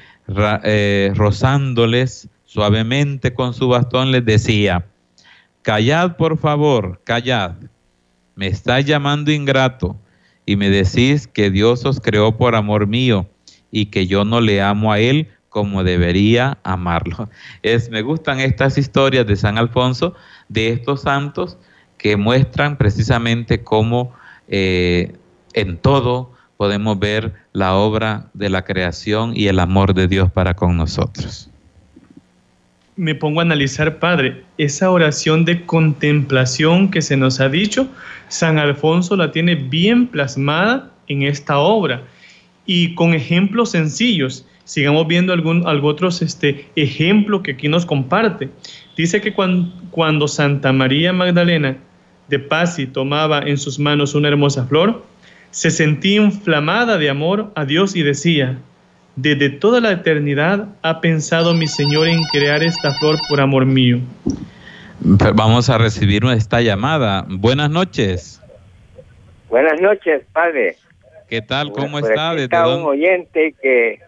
eh, 0.65 1.13
rozándoles 1.15 2.29
suavemente 2.45 3.35
con 3.35 3.55
su 3.55 3.69
bastón 3.69 4.11
les 4.11 4.25
decía, 4.25 4.87
callad 5.63 6.17
por 6.17 6.39
favor, 6.39 7.01
callad, 7.05 7.55
me 8.37 8.47
estáis 8.49 8.87
llamando 8.87 9.33
ingrato 9.33 9.97
y 10.47 10.57
me 10.57 10.71
decís 10.71 11.27
que 11.27 11.51
Dios 11.51 11.85
os 11.85 12.01
creó 12.01 12.37
por 12.37 12.55
amor 12.55 12.87
mío 12.87 13.29
y 13.71 13.87
que 13.87 14.07
yo 14.07 14.25
no 14.25 14.41
le 14.41 14.63
amo 14.63 14.93
a 14.93 15.01
Él 15.01 15.29
como 15.49 15.85
debería 15.85 16.59
amarlo. 16.65 17.29
Es, 17.63 17.91
me 17.91 18.03
gustan 18.03 18.41
estas 18.41 18.77
historias 18.79 19.27
de 19.27 19.37
San 19.37 19.59
Alfonso, 19.59 20.15
de 20.49 20.71
estos 20.71 21.03
santos 21.03 21.59
que 21.97 22.17
muestran 22.17 22.77
precisamente 22.77 23.63
cómo 23.63 24.13
eh, 24.49 25.17
en 25.55 25.79
todo 25.79 26.33
podemos 26.57 26.99
ver 26.99 27.35
la 27.53 27.75
obra 27.75 28.31
de 28.35 28.51
la 28.51 28.63
creación 28.65 29.33
y 29.35 29.47
el 29.47 29.59
amor 29.59 29.95
de 29.95 30.09
Dios 30.09 30.31
para 30.31 30.55
con 30.55 30.77
nosotros. 30.77 31.51
Me 32.97 33.15
pongo 33.15 33.41
a 33.41 33.43
analizar, 33.43 33.99
Padre, 33.99 34.45
esa 34.57 34.91
oración 34.91 35.45
de 35.45 35.67
contemplación 35.67 36.91
que 36.91 37.03
se 37.03 37.17
nos 37.17 37.41
ha 37.41 37.49
dicho, 37.49 37.89
San 38.29 38.59
Alfonso 38.59 39.17
la 39.17 39.33
tiene 39.33 39.57
bien 39.57 40.07
plasmada 40.07 40.93
en 41.09 41.23
esta 41.23 41.59
obra 41.59 42.03
y 42.67 42.95
con 42.95 43.15
ejemplos 43.15 43.73
sencillos 43.73 44.47
sigamos 44.65 45.07
viendo 45.07 45.33
algún, 45.33 45.65
otros 45.67 46.23
este, 46.23 46.69
ejemplos 46.77 47.43
que 47.43 47.53
aquí 47.53 47.69
nos 47.69 47.85
comparte. 47.85 48.51
Dice 48.97 49.21
que 49.21 49.35
cuando, 49.35 49.73
cuando 49.91 50.29
Santa 50.29 50.73
María 50.73 51.13
Magdalena 51.13 51.77
de 52.29 52.39
Pasi 52.39 52.87
tomaba 52.87 53.41
en 53.41 53.59
sus 53.59 53.79
manos 53.79 54.15
una 54.15 54.29
hermosa 54.29 54.67
flor, 54.67 55.05
se 55.51 55.71
sentía 55.71 56.23
inflamada 56.23 56.99
de 56.99 57.11
amor 57.11 57.53
a 57.55 57.65
Dios 57.65 57.95
y 57.95 58.03
decía, 58.03 58.59
desde 59.17 59.51
toda 59.51 59.81
la 59.81 59.93
eternidad 59.93 60.69
ha 60.83 61.01
pensado 61.01 61.55
mi 61.55 61.67
Señor 61.67 62.09
en 62.09 62.23
crear 62.33 62.63
esta 62.63 62.93
flor 62.95 63.19
por 63.29 63.41
amor 63.41 63.67
mío. 63.67 64.01
Vamos 65.01 65.69
a 65.71 65.79
recibir 65.79 66.25
esta 66.25 66.61
llamada. 66.61 67.27
Buenas 67.29 67.71
noches. 67.71 68.41
Buenas 69.49 69.81
noches, 69.81 70.23
padre. 70.33 70.77
¿Qué 71.29 71.43
tal? 71.43 71.73
¿Cómo 71.73 71.99
está? 71.99 72.35
está 72.35 72.69
un 72.69 72.83
oyente 72.85 73.55
que 73.63 74.01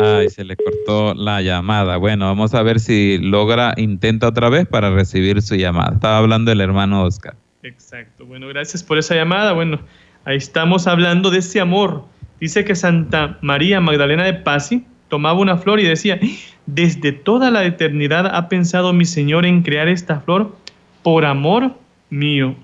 Ay, 0.00 0.28
se 0.30 0.44
le 0.44 0.56
cortó 0.56 1.14
la 1.14 1.42
llamada. 1.42 1.96
Bueno, 1.96 2.26
vamos 2.26 2.54
a 2.54 2.62
ver 2.62 2.78
si 2.78 3.18
logra, 3.18 3.74
intenta 3.76 4.28
otra 4.28 4.48
vez 4.48 4.66
para 4.66 4.90
recibir 4.90 5.42
su 5.42 5.56
llamada. 5.56 5.94
Estaba 5.94 6.18
hablando 6.18 6.52
el 6.52 6.60
hermano 6.60 7.02
Oscar. 7.02 7.34
Exacto. 7.64 8.24
Bueno, 8.24 8.46
gracias 8.48 8.84
por 8.84 8.98
esa 8.98 9.16
llamada. 9.16 9.52
Bueno, 9.52 9.80
ahí 10.24 10.36
estamos 10.36 10.86
hablando 10.86 11.30
de 11.30 11.38
ese 11.38 11.60
amor. 11.60 12.04
Dice 12.40 12.64
que 12.64 12.74
Santa 12.74 13.38
María 13.40 13.80
Magdalena 13.80 14.24
de 14.24 14.34
Pasi 14.34 14.84
tomaba 15.08 15.40
una 15.40 15.56
flor 15.56 15.80
y 15.80 15.84
decía, 15.84 16.20
desde 16.66 17.12
toda 17.12 17.50
la 17.50 17.64
eternidad 17.64 18.26
ha 18.26 18.48
pensado 18.48 18.92
mi 18.92 19.04
Señor 19.04 19.46
en 19.46 19.62
crear 19.62 19.88
esta 19.88 20.20
flor 20.20 20.54
por 21.02 21.24
amor 21.24 21.74
mío. 22.10 22.54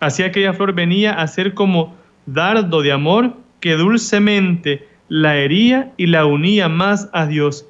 Así 0.00 0.22
aquella 0.22 0.54
flor 0.54 0.72
venía 0.72 1.12
a 1.12 1.26
ser 1.28 1.54
como 1.54 1.94
dardo 2.26 2.82
de 2.82 2.92
amor 2.92 3.36
que 3.60 3.74
dulcemente 3.74 4.88
la 5.08 5.36
hería 5.36 5.92
y 5.96 6.06
la 6.06 6.24
unía 6.24 6.68
más 6.68 7.08
a 7.12 7.26
Dios. 7.26 7.66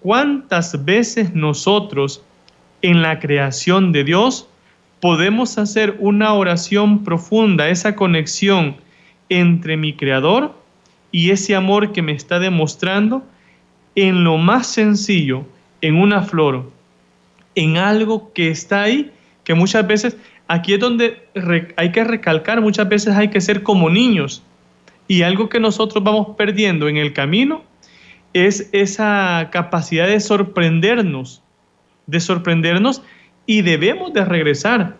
¿Cuántas 0.00 0.84
veces 0.84 1.34
nosotros 1.34 2.24
en 2.82 3.02
la 3.02 3.20
creación 3.20 3.92
de 3.92 4.04
Dios 4.04 4.48
podemos 5.00 5.58
hacer 5.58 5.96
una 5.98 6.32
oración 6.34 7.04
profunda, 7.04 7.68
esa 7.68 7.94
conexión 7.94 8.76
entre 9.28 9.76
mi 9.76 9.94
creador 9.94 10.59
y 11.12 11.30
ese 11.30 11.54
amor 11.54 11.92
que 11.92 12.02
me 12.02 12.12
está 12.12 12.38
demostrando 12.38 13.24
en 13.94 14.24
lo 14.24 14.38
más 14.38 14.66
sencillo, 14.66 15.44
en 15.80 15.96
una 15.96 16.22
flor, 16.22 16.70
en 17.54 17.76
algo 17.76 18.32
que 18.32 18.50
está 18.50 18.82
ahí, 18.82 19.10
que 19.44 19.54
muchas 19.54 19.86
veces, 19.86 20.16
aquí 20.46 20.74
es 20.74 20.80
donde 20.80 21.22
hay 21.76 21.92
que 21.92 22.04
recalcar, 22.04 22.60
muchas 22.60 22.88
veces 22.88 23.16
hay 23.16 23.28
que 23.28 23.40
ser 23.40 23.62
como 23.62 23.90
niños, 23.90 24.42
y 25.08 25.22
algo 25.22 25.48
que 25.48 25.58
nosotros 25.58 26.04
vamos 26.04 26.36
perdiendo 26.36 26.88
en 26.88 26.96
el 26.96 27.12
camino 27.12 27.64
es 28.32 28.68
esa 28.72 29.48
capacidad 29.50 30.06
de 30.06 30.20
sorprendernos, 30.20 31.42
de 32.06 32.20
sorprendernos 32.20 33.02
y 33.44 33.62
debemos 33.62 34.12
de 34.12 34.24
regresar 34.24 34.96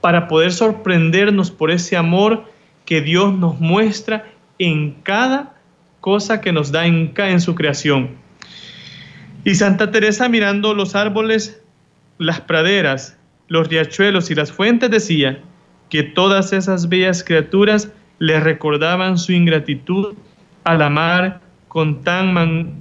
para 0.00 0.28
poder 0.28 0.50
sorprendernos 0.50 1.50
por 1.50 1.70
ese 1.70 1.96
amor 1.96 2.44
que 2.86 3.02
Dios 3.02 3.34
nos 3.34 3.60
muestra 3.60 4.31
en 4.62 4.92
cada 5.02 5.54
cosa 6.00 6.40
que 6.40 6.52
nos 6.52 6.70
da 6.70 6.86
en, 6.86 7.12
en 7.16 7.40
su 7.40 7.54
creación. 7.54 8.10
Y 9.44 9.56
Santa 9.56 9.90
Teresa 9.90 10.28
mirando 10.28 10.72
los 10.72 10.94
árboles, 10.94 11.60
las 12.18 12.40
praderas, 12.40 13.18
los 13.48 13.68
riachuelos 13.68 14.30
y 14.30 14.36
las 14.36 14.52
fuentes 14.52 14.90
decía 14.90 15.40
que 15.90 16.04
todas 16.04 16.52
esas 16.52 16.88
bellas 16.88 17.24
criaturas 17.24 17.90
le 18.20 18.38
recordaban 18.38 19.18
su 19.18 19.32
ingratitud 19.32 20.14
al 20.62 20.80
amar 20.80 21.40
con 21.66 22.02
tan 22.02 22.74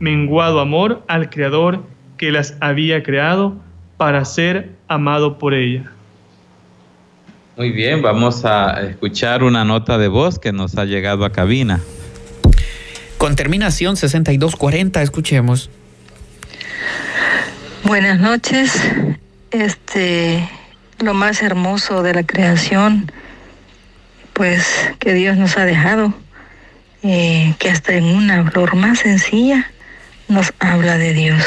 menguado 0.00 0.58
amor 0.58 1.04
al 1.06 1.30
Creador 1.30 1.84
que 2.16 2.32
las 2.32 2.56
había 2.60 3.04
creado 3.04 3.56
para 3.96 4.24
ser 4.24 4.72
amado 4.88 5.38
por 5.38 5.54
ella. 5.54 5.92
Muy 7.58 7.72
bien, 7.72 8.02
vamos 8.02 8.44
a 8.44 8.82
escuchar 8.82 9.42
una 9.42 9.64
nota 9.64 9.98
de 9.98 10.06
voz 10.06 10.38
que 10.38 10.52
nos 10.52 10.78
ha 10.78 10.84
llegado 10.84 11.24
a 11.24 11.32
cabina. 11.32 11.80
Con 13.16 13.34
terminación 13.34 13.96
6240, 13.96 15.02
escuchemos. 15.02 15.68
Buenas 17.82 18.20
noches. 18.20 18.80
Este, 19.50 20.48
lo 21.00 21.14
más 21.14 21.42
hermoso 21.42 22.04
de 22.04 22.14
la 22.14 22.22
creación 22.22 23.10
pues 24.34 24.92
que 25.00 25.14
Dios 25.14 25.36
nos 25.36 25.58
ha 25.58 25.64
dejado, 25.64 26.14
eh, 27.02 27.56
que 27.58 27.70
hasta 27.70 27.94
en 27.94 28.04
una 28.04 28.48
flor 28.52 28.76
más 28.76 29.00
sencilla 29.00 29.68
nos 30.28 30.54
habla 30.60 30.96
de 30.96 31.12
Dios. 31.12 31.44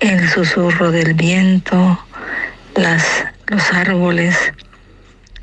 El 0.00 0.28
susurro 0.28 0.90
del 0.90 1.14
viento, 1.14 2.04
las, 2.74 3.06
los 3.52 3.70
árboles, 3.70 4.34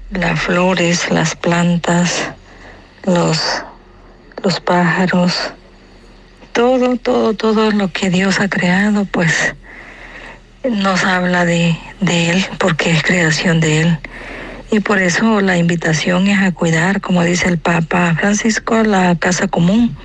las 0.10 0.42
flores, 0.42 1.12
las 1.12 1.36
plantas, 1.36 2.32
los, 3.06 3.40
los 4.44 4.60
pájaros, 4.62 5.54
todo, 6.52 6.96
todo, 6.96 7.36
todo 7.36 7.70
lo 7.70 7.92
que 7.94 8.10
Dios 8.10 8.40
ha 8.40 8.50
creado, 8.50 9.06
pues 9.06 9.54
nos 10.68 11.04
habla 11.04 11.46
de, 11.46 11.78
de 12.02 12.32
Él, 12.32 12.46
porque 12.58 12.90
es 12.90 13.04
creación 13.04 13.60
de 13.60 13.82
Él. 13.82 14.00
Y 14.72 14.80
por 14.80 14.98
eso 15.00 15.40
la 15.42 15.58
invitación 15.58 16.28
es 16.28 16.40
a 16.40 16.52
cuidar, 16.52 17.02
como 17.02 17.24
dice 17.24 17.48
el 17.48 17.60
Papa 17.60 18.16
Francisco, 18.20 18.82
la 18.82 19.16
casa 19.18 19.48
común, 19.48 19.96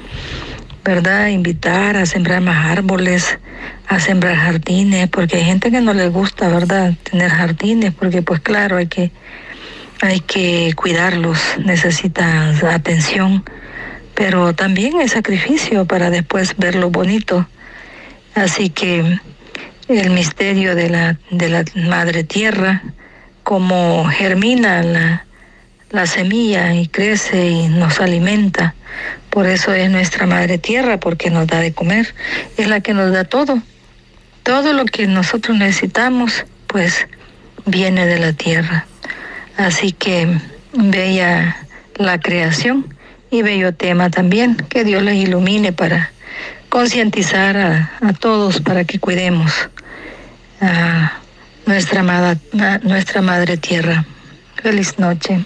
¿verdad? 0.84 1.28
Invitar 1.28 1.96
a 1.96 2.04
sembrar 2.04 2.42
más 2.42 2.66
árboles, 2.66 3.38
a 3.88 3.98
sembrar 3.98 4.36
jardines, 4.36 5.08
porque 5.08 5.38
hay 5.38 5.44
gente 5.44 5.70
que 5.70 5.80
no 5.80 5.94
le 5.94 6.08
gusta, 6.08 6.48
¿verdad? 6.48 6.92
Tener 7.10 7.30
jardines, 7.30 7.94
porque 7.94 8.20
pues 8.22 8.40
claro, 8.40 8.76
hay 8.76 8.86
que, 8.86 9.10
hay 10.02 10.20
que 10.20 10.74
cuidarlos, 10.76 11.38
necesitan 11.64 12.54
atención, 12.66 13.44
pero 14.14 14.54
también 14.54 14.98
hay 15.00 15.08
sacrificio 15.08 15.86
para 15.86 16.10
después 16.10 16.54
verlo 16.58 16.90
bonito. 16.90 17.48
Así 18.34 18.68
que 18.68 19.18
el 19.88 20.10
misterio 20.10 20.74
de 20.74 20.90
la, 20.90 21.18
de 21.30 21.48
la 21.48 21.64
madre 21.86 22.24
tierra, 22.24 22.82
como 23.42 24.04
germina 24.06 24.82
la, 24.82 25.24
la 25.94 26.06
semilla 26.06 26.74
y 26.74 26.88
crece 26.88 27.46
y 27.46 27.68
nos 27.68 28.00
alimenta. 28.00 28.74
Por 29.30 29.46
eso 29.46 29.72
es 29.72 29.88
nuestra 29.90 30.26
madre 30.26 30.58
tierra, 30.58 30.98
porque 30.98 31.30
nos 31.30 31.46
da 31.46 31.60
de 31.60 31.72
comer, 31.72 32.14
es 32.56 32.68
la 32.68 32.80
que 32.80 32.94
nos 32.94 33.12
da 33.12 33.24
todo. 33.24 33.62
todo 34.42 34.74
lo 34.74 34.84
que 34.84 35.06
nosotros 35.06 35.56
necesitamos, 35.56 36.44
pues 36.66 37.06
viene 37.64 38.06
de 38.06 38.18
la 38.18 38.32
tierra. 38.34 38.86
Así 39.56 39.92
que 39.92 40.28
bella 40.74 41.56
la 41.96 42.18
creación 42.20 42.94
y 43.30 43.42
bello 43.42 43.72
tema 43.72 44.10
también, 44.10 44.56
que 44.56 44.84
Dios 44.84 45.02
les 45.02 45.14
ilumine 45.14 45.72
para 45.72 46.10
concientizar 46.68 47.56
a, 47.56 47.92
a, 48.02 48.12
todos 48.12 48.60
para 48.60 48.84
que 48.84 48.98
cuidemos 48.98 49.70
a 50.60 51.20
nuestra 51.66 52.00
a 52.00 52.78
nuestra 52.82 53.22
madre 53.22 53.56
tierra. 53.56 54.04
Feliz 54.56 54.98
noche. 54.98 55.44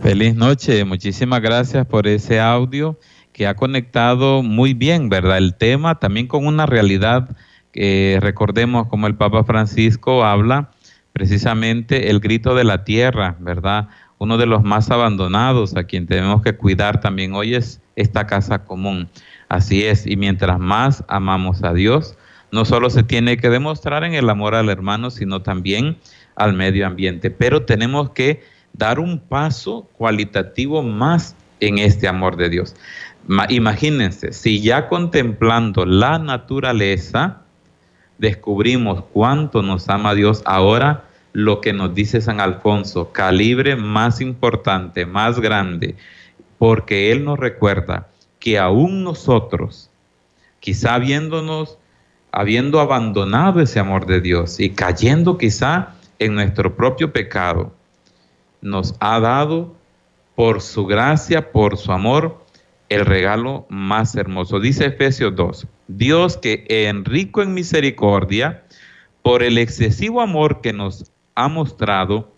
Feliz 0.00 0.36
noche, 0.36 0.84
muchísimas 0.84 1.40
gracias 1.40 1.84
por 1.84 2.06
ese 2.06 2.38
audio 2.38 2.98
que 3.32 3.48
ha 3.48 3.56
conectado 3.56 4.44
muy 4.44 4.72
bien, 4.72 5.08
¿verdad? 5.08 5.38
El 5.38 5.56
tema 5.56 5.98
también 5.98 6.28
con 6.28 6.46
una 6.46 6.66
realidad 6.66 7.36
que 7.72 8.18
recordemos 8.20 8.86
como 8.86 9.08
el 9.08 9.16
Papa 9.16 9.42
Francisco 9.42 10.24
habla 10.24 10.70
precisamente 11.12 12.10
el 12.10 12.20
grito 12.20 12.54
de 12.54 12.62
la 12.62 12.84
tierra, 12.84 13.36
¿verdad? 13.40 13.88
Uno 14.18 14.38
de 14.38 14.46
los 14.46 14.62
más 14.62 14.88
abandonados 14.90 15.76
a 15.76 15.82
quien 15.82 16.06
tenemos 16.06 16.42
que 16.42 16.56
cuidar 16.56 17.00
también 17.00 17.34
hoy 17.34 17.56
es 17.56 17.80
esta 17.96 18.26
casa 18.26 18.64
común. 18.64 19.08
Así 19.48 19.84
es, 19.84 20.06
y 20.06 20.16
mientras 20.16 20.60
más 20.60 21.04
amamos 21.08 21.64
a 21.64 21.72
Dios, 21.74 22.16
no 22.52 22.64
solo 22.64 22.88
se 22.90 23.02
tiene 23.02 23.36
que 23.36 23.50
demostrar 23.50 24.04
en 24.04 24.14
el 24.14 24.30
amor 24.30 24.54
al 24.54 24.68
hermano, 24.68 25.10
sino 25.10 25.42
también 25.42 25.98
al 26.36 26.52
medio 26.52 26.86
ambiente, 26.86 27.32
pero 27.32 27.64
tenemos 27.64 28.10
que 28.10 28.42
dar 28.78 29.00
un 29.00 29.18
paso 29.18 29.88
cualitativo 29.98 30.82
más 30.82 31.34
en 31.60 31.78
este 31.78 32.06
amor 32.06 32.36
de 32.36 32.48
Dios. 32.48 32.76
Imagínense, 33.48 34.32
si 34.32 34.62
ya 34.62 34.88
contemplando 34.88 35.84
la 35.84 36.18
naturaleza, 36.18 37.42
descubrimos 38.18 39.04
cuánto 39.12 39.62
nos 39.62 39.88
ama 39.88 40.14
Dios, 40.14 40.42
ahora 40.46 41.04
lo 41.32 41.60
que 41.60 41.72
nos 41.72 41.94
dice 41.94 42.20
San 42.20 42.40
Alfonso, 42.40 43.12
calibre 43.12 43.76
más 43.76 44.20
importante, 44.20 45.04
más 45.04 45.40
grande, 45.40 45.96
porque 46.56 47.12
Él 47.12 47.24
nos 47.24 47.38
recuerda 47.38 48.08
que 48.38 48.58
aún 48.58 49.02
nosotros, 49.02 49.90
quizá 50.60 50.94
habiéndonos, 50.94 51.78
habiendo 52.30 52.80
abandonado 52.80 53.60
ese 53.60 53.80
amor 53.80 54.06
de 54.06 54.20
Dios 54.20 54.60
y 54.60 54.70
cayendo 54.70 55.36
quizá 55.36 55.94
en 56.18 56.34
nuestro 56.34 56.76
propio 56.76 57.12
pecado, 57.12 57.74
nos 58.60 58.94
ha 59.00 59.20
dado 59.20 59.74
por 60.34 60.60
su 60.60 60.86
gracia, 60.86 61.52
por 61.52 61.76
su 61.76 61.92
amor, 61.92 62.44
el 62.88 63.04
regalo 63.04 63.66
más 63.68 64.14
hermoso. 64.14 64.60
Dice 64.60 64.86
Efesios 64.86 65.34
2, 65.34 65.66
Dios 65.88 66.36
que 66.36 66.64
en 66.68 67.04
rico 67.04 67.42
en 67.42 67.54
misericordia, 67.54 68.64
por 69.22 69.42
el 69.42 69.58
excesivo 69.58 70.20
amor 70.20 70.60
que 70.60 70.72
nos 70.72 71.10
ha 71.34 71.48
mostrado, 71.48 72.32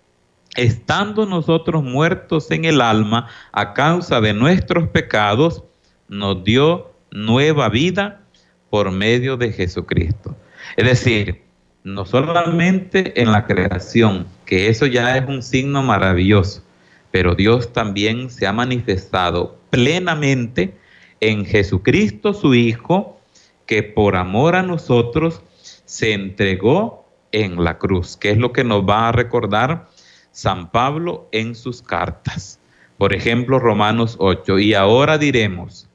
estando 0.56 1.26
nosotros 1.26 1.82
muertos 1.84 2.50
en 2.50 2.64
el 2.64 2.80
alma 2.80 3.28
a 3.52 3.74
causa 3.74 4.20
de 4.20 4.34
nuestros 4.34 4.88
pecados, 4.88 5.62
nos 6.08 6.42
dio 6.42 6.90
nueva 7.12 7.68
vida 7.68 8.22
por 8.70 8.90
medio 8.90 9.36
de 9.36 9.52
Jesucristo. 9.52 10.36
Es 10.76 10.86
decir, 10.86 11.42
no 11.84 12.04
solamente 12.04 13.20
en 13.20 13.32
la 13.32 13.46
creación, 13.46 14.26
que 14.50 14.66
eso 14.66 14.86
ya 14.86 15.16
es 15.16 15.28
un 15.28 15.44
signo 15.44 15.80
maravilloso, 15.80 16.64
pero 17.12 17.36
Dios 17.36 17.72
también 17.72 18.30
se 18.30 18.48
ha 18.48 18.52
manifestado 18.52 19.56
plenamente 19.70 20.76
en 21.20 21.46
Jesucristo 21.46 22.34
su 22.34 22.54
Hijo, 22.54 23.20
que 23.64 23.84
por 23.84 24.16
amor 24.16 24.56
a 24.56 24.64
nosotros 24.64 25.40
se 25.84 26.14
entregó 26.14 27.06
en 27.30 27.62
la 27.62 27.78
cruz, 27.78 28.16
que 28.16 28.32
es 28.32 28.38
lo 28.38 28.52
que 28.52 28.64
nos 28.64 28.82
va 28.82 29.08
a 29.08 29.12
recordar 29.12 29.88
San 30.32 30.72
Pablo 30.72 31.28
en 31.30 31.54
sus 31.54 31.80
cartas. 31.80 32.58
Por 32.98 33.14
ejemplo, 33.14 33.60
Romanos 33.60 34.16
8, 34.18 34.58
y 34.58 34.74
ahora 34.74 35.16
diremos, 35.16 35.88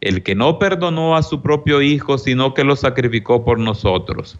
el 0.00 0.22
que 0.22 0.34
no 0.34 0.58
perdonó 0.58 1.14
a 1.14 1.22
su 1.22 1.42
propio 1.42 1.82
Hijo, 1.82 2.16
sino 2.16 2.54
que 2.54 2.64
lo 2.64 2.74
sacrificó 2.74 3.44
por 3.44 3.58
nosotros, 3.58 4.38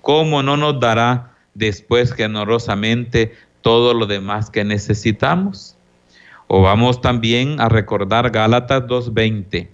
¿cómo 0.00 0.42
no 0.42 0.56
nos 0.56 0.80
dará 0.80 1.30
después 1.54 2.12
generosamente 2.12 3.32
todo 3.62 3.94
lo 3.94 4.06
demás 4.06 4.50
que 4.50 4.64
necesitamos? 4.64 5.76
O 6.46 6.62
vamos 6.62 7.00
también 7.00 7.60
a 7.60 7.68
recordar 7.68 8.30
Gálatas 8.30 8.82
2.20. 8.84 9.68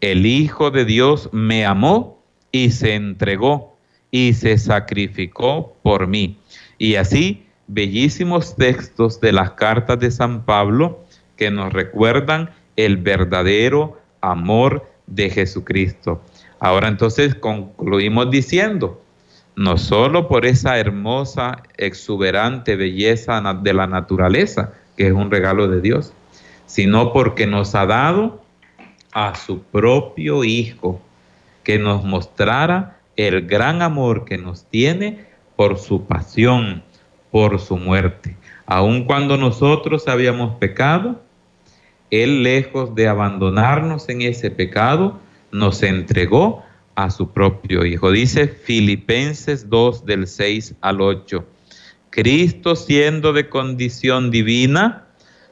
El 0.00 0.26
Hijo 0.26 0.70
de 0.70 0.84
Dios 0.84 1.28
me 1.32 1.64
amó 1.64 2.22
y 2.52 2.70
se 2.70 2.94
entregó 2.94 3.76
y 4.10 4.34
se 4.34 4.58
sacrificó 4.58 5.76
por 5.82 6.06
mí. 6.06 6.38
Y 6.78 6.96
así, 6.96 7.46
bellísimos 7.68 8.56
textos 8.56 9.20
de 9.20 9.32
las 9.32 9.52
cartas 9.52 9.98
de 10.00 10.10
San 10.10 10.44
Pablo 10.44 11.04
que 11.36 11.50
nos 11.50 11.72
recuerdan 11.72 12.50
el 12.76 12.96
verdadero 12.96 13.98
amor 14.20 14.90
de 15.06 15.30
Jesucristo. 15.30 16.22
Ahora 16.58 16.88
entonces 16.88 17.34
concluimos 17.34 18.30
diciendo, 18.30 19.02
no 19.56 19.76
solo 19.76 20.28
por 20.28 20.46
esa 20.46 20.78
hermosa, 20.78 21.62
exuberante 21.76 22.76
belleza 22.76 23.42
de 23.62 23.74
la 23.74 23.86
naturaleza, 23.86 24.72
que 24.96 25.08
es 25.08 25.12
un 25.12 25.30
regalo 25.30 25.68
de 25.68 25.80
Dios, 25.80 26.12
sino 26.66 27.12
porque 27.12 27.46
nos 27.46 27.74
ha 27.74 27.86
dado 27.86 28.42
a 29.12 29.34
su 29.34 29.62
propio 29.62 30.44
Hijo, 30.44 31.00
que 31.64 31.78
nos 31.78 32.04
mostrara 32.04 32.98
el 33.16 33.46
gran 33.46 33.82
amor 33.82 34.24
que 34.24 34.38
nos 34.38 34.64
tiene 34.64 35.26
por 35.56 35.78
su 35.78 36.06
pasión, 36.06 36.82
por 37.30 37.58
su 37.60 37.76
muerte. 37.76 38.36
Aun 38.66 39.04
cuando 39.04 39.36
nosotros 39.36 40.08
habíamos 40.08 40.56
pecado, 40.56 41.20
Él 42.10 42.42
lejos 42.42 42.94
de 42.94 43.08
abandonarnos 43.08 44.08
en 44.08 44.22
ese 44.22 44.50
pecado, 44.50 45.18
nos 45.52 45.82
entregó 45.82 46.62
a 47.04 47.10
su 47.10 47.30
propio 47.30 47.84
Hijo. 47.84 48.10
Dice 48.10 48.48
Filipenses 48.48 49.68
2 49.70 50.04
del 50.04 50.26
6 50.26 50.74
al 50.80 51.00
8. 51.00 51.44
Cristo 52.10 52.76
siendo 52.76 53.32
de 53.32 53.48
condición 53.48 54.30
divina, 54.30 55.06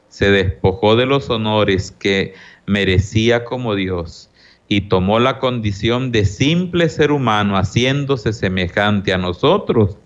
se 0.09 0.29
despojó 0.31 0.95
de 0.95 1.05
los 1.05 1.29
honores 1.29 1.91
que 1.91 2.33
merecía 2.65 3.45
como 3.45 3.75
Dios 3.75 4.29
y 4.67 4.81
tomó 4.81 5.19
la 5.19 5.39
condición 5.39 6.11
de 6.11 6.25
simple 6.25 6.89
ser 6.89 7.11
humano, 7.11 7.57
haciéndose 7.57 8.33
semejante 8.33 9.13
a 9.13 9.17
nosotros, 9.17 9.97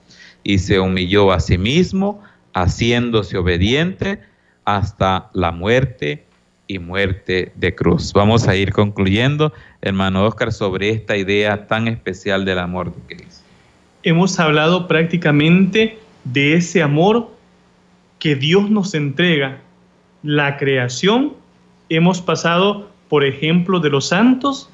y 0.43 0.60
se 0.60 0.79
humilló 0.79 1.32
a 1.32 1.39
sí 1.39 1.58
mismo, 1.58 2.21
haciéndose 2.53 3.38
obediente 3.38 4.21
hasta 4.63 5.29
la 5.34 5.51
muerte 5.51 6.25
y 6.67 6.80
muerte 6.80 7.52
de 7.56 7.76
cruz. 7.76 8.13
Vamos 8.13 8.47
a 8.47 8.56
ir 8.56 8.71
concluyendo, 8.71 9.54
hermano 9.82 10.26
Oscar, 10.26 10.52
sobre 10.52 10.89
esta 10.89 11.17
idea 11.17 11.67
tan 11.67 11.88
especial 11.88 12.45
del 12.45 12.60
amor 12.60 12.93
de 12.93 13.15
Cristo. 13.15 13.43
Hemos 14.04 14.39
hablado 14.39 14.88
prácticamente 14.88 15.97
de 16.23 16.56
ese 16.56 16.82
amor 16.82 17.30
que 18.19 18.36
Dios 18.36 18.69
nos 18.69 18.93
entrega, 18.93 19.60
la 20.23 20.58
creación, 20.58 21.34
hemos 21.89 22.21
pasado 22.21 22.89
por 23.10 23.26
ejemplo 23.26 23.80
de 23.80 23.89
los 23.89 24.08
santos 24.08 24.69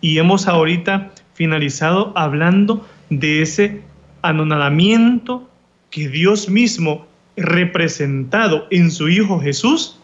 y 0.00 0.18
hemos 0.18 0.46
ahorita 0.46 1.10
finalizado 1.34 2.12
hablando 2.16 2.86
de 3.10 3.42
ese 3.42 3.82
anonadamiento 4.22 5.48
que 5.90 6.08
Dios 6.08 6.48
mismo, 6.48 7.06
representado 7.36 8.66
en 8.70 8.90
su 8.90 9.08
Hijo 9.08 9.40
Jesús, 9.40 9.98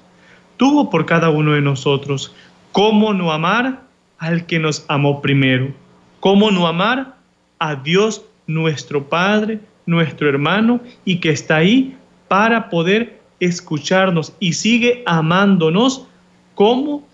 tuvo 0.59 0.91
por 0.91 1.07
cada 1.07 1.31
uno 1.31 1.53
de 1.53 1.63
nosotros. 1.63 2.35
¿Cómo 2.73 3.15
no 3.15 3.33
amar 3.33 3.85
al 4.19 4.45
que 4.45 4.59
nos 4.59 4.85
amó 4.89 5.23
primero? 5.23 5.73
¿Cómo 6.21 6.51
no 6.51 6.67
amar 6.67 7.17
a 7.59 7.77
Dios 7.77 8.25
nuestro 8.47 9.09
Padre, 9.09 9.61
nuestro 9.87 10.29
hermano 10.29 10.81
y 11.07 11.21
que 11.21 11.31
está 11.31 11.57
ahí 11.57 11.97
para 12.29 12.69
poder 12.69 13.21
escucharnos 13.41 14.35
y 14.41 14.53
sigue 14.53 15.03
amándonos 15.07 16.07
como 16.55 17.07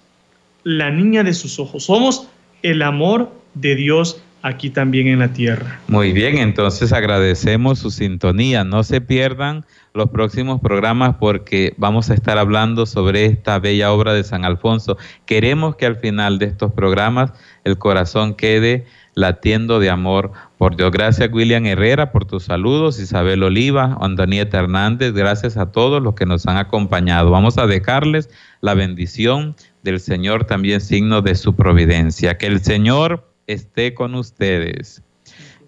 la 0.62 0.90
niña 0.90 1.22
de 1.22 1.34
sus 1.34 1.58
ojos. 1.58 1.84
Somos 1.84 2.28
el 2.62 2.82
amor 2.82 3.30
de 3.54 3.76
Dios 3.76 4.22
aquí 4.42 4.70
también 4.70 5.06
en 5.06 5.18
la 5.18 5.32
tierra. 5.32 5.80
Muy 5.88 6.12
bien, 6.12 6.38
entonces 6.38 6.92
agradecemos 6.92 7.78
su 7.78 7.90
sintonía. 7.90 8.64
No 8.64 8.82
se 8.82 9.00
pierdan 9.00 9.64
los 9.94 10.10
próximos 10.10 10.60
programas 10.60 11.14
porque 11.20 11.72
vamos 11.76 12.10
a 12.10 12.14
estar 12.14 12.36
hablando 12.36 12.84
sobre 12.84 13.26
esta 13.26 13.60
bella 13.60 13.92
obra 13.92 14.12
de 14.12 14.24
San 14.24 14.44
Alfonso. 14.44 14.98
Queremos 15.24 15.76
que 15.76 15.86
al 15.86 15.94
final 15.94 16.40
de 16.40 16.46
estos 16.46 16.72
programas 16.72 17.32
el 17.62 17.78
corazón 17.78 18.34
quede 18.34 18.86
latiendo 19.14 19.78
de 19.78 19.90
amor 19.90 20.32
por 20.58 20.74
Dios. 20.76 20.90
Gracias 20.90 21.30
William 21.32 21.64
Herrera 21.64 22.10
por 22.10 22.24
tus 22.24 22.42
saludos, 22.42 22.98
Isabel 22.98 23.44
Oliva, 23.44 23.96
Antonieta 24.00 24.58
Hernández, 24.58 25.12
gracias 25.12 25.56
a 25.56 25.70
todos 25.70 26.02
los 26.02 26.16
que 26.16 26.26
nos 26.26 26.44
han 26.48 26.56
acompañado. 26.56 27.30
Vamos 27.30 27.56
a 27.56 27.68
dejarles 27.68 28.28
la 28.62 28.74
bendición 28.74 29.54
del 29.84 30.00
Señor, 30.00 30.44
también 30.44 30.80
signo 30.80 31.22
de 31.22 31.36
su 31.36 31.54
providencia. 31.54 32.36
Que 32.36 32.48
el 32.48 32.60
Señor 32.62 33.30
esté 33.46 33.94
con 33.94 34.16
ustedes. 34.16 35.02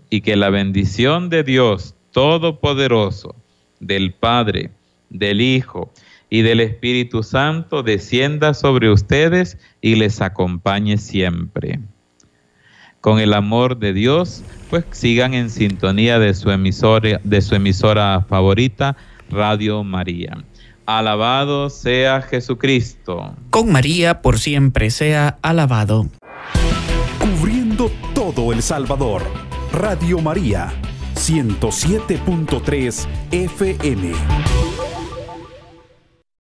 y 0.09 0.21
que 0.21 0.37
la 0.37 0.51
bendición 0.51 1.31
de 1.31 1.43
Dios 1.43 1.97
Todopoderoso, 2.13 3.35
del 3.81 4.13
Padre, 4.13 4.71
del 5.11 5.41
Hijo 5.41 5.93
y 6.31 6.43
del 6.43 6.61
Espíritu 6.61 7.23
Santo 7.23 7.83
descienda 7.83 8.55
sobre 8.55 8.91
ustedes 8.91 9.59
y 9.81 9.95
les 9.95 10.21
acompañe 10.21 10.99
siempre. 10.99 11.81
Con 13.01 13.21
el 13.21 13.35
amor 13.35 13.79
de 13.79 13.93
Dios, 13.93 14.43
pues 14.69 14.85
sigan 14.91 15.35
en 15.35 15.51
sintonía 15.51 16.19
de 16.19 16.35
su 16.35 16.51
emisora, 16.51 17.21
de 17.23 17.41
su 17.41 17.55
emisora 17.55 18.27
favorita, 18.29 18.97
Radio 19.31 19.85
María. 19.85 20.45
Alabado 20.87 21.69
sea 21.71 22.23
Jesucristo. 22.23 23.35
Con 23.51 23.73
María 23.73 24.23
por 24.23 24.39
siempre 24.39 24.91
sea 24.91 25.39
alabado. 25.43 26.07
Cubriendo 27.19 27.91
todo 28.15 28.53
El 28.53 28.63
Salvador. 28.63 29.23
Radio 29.73 30.21
María, 30.21 30.73
107.3 31.27 33.07
FM. 33.33 34.76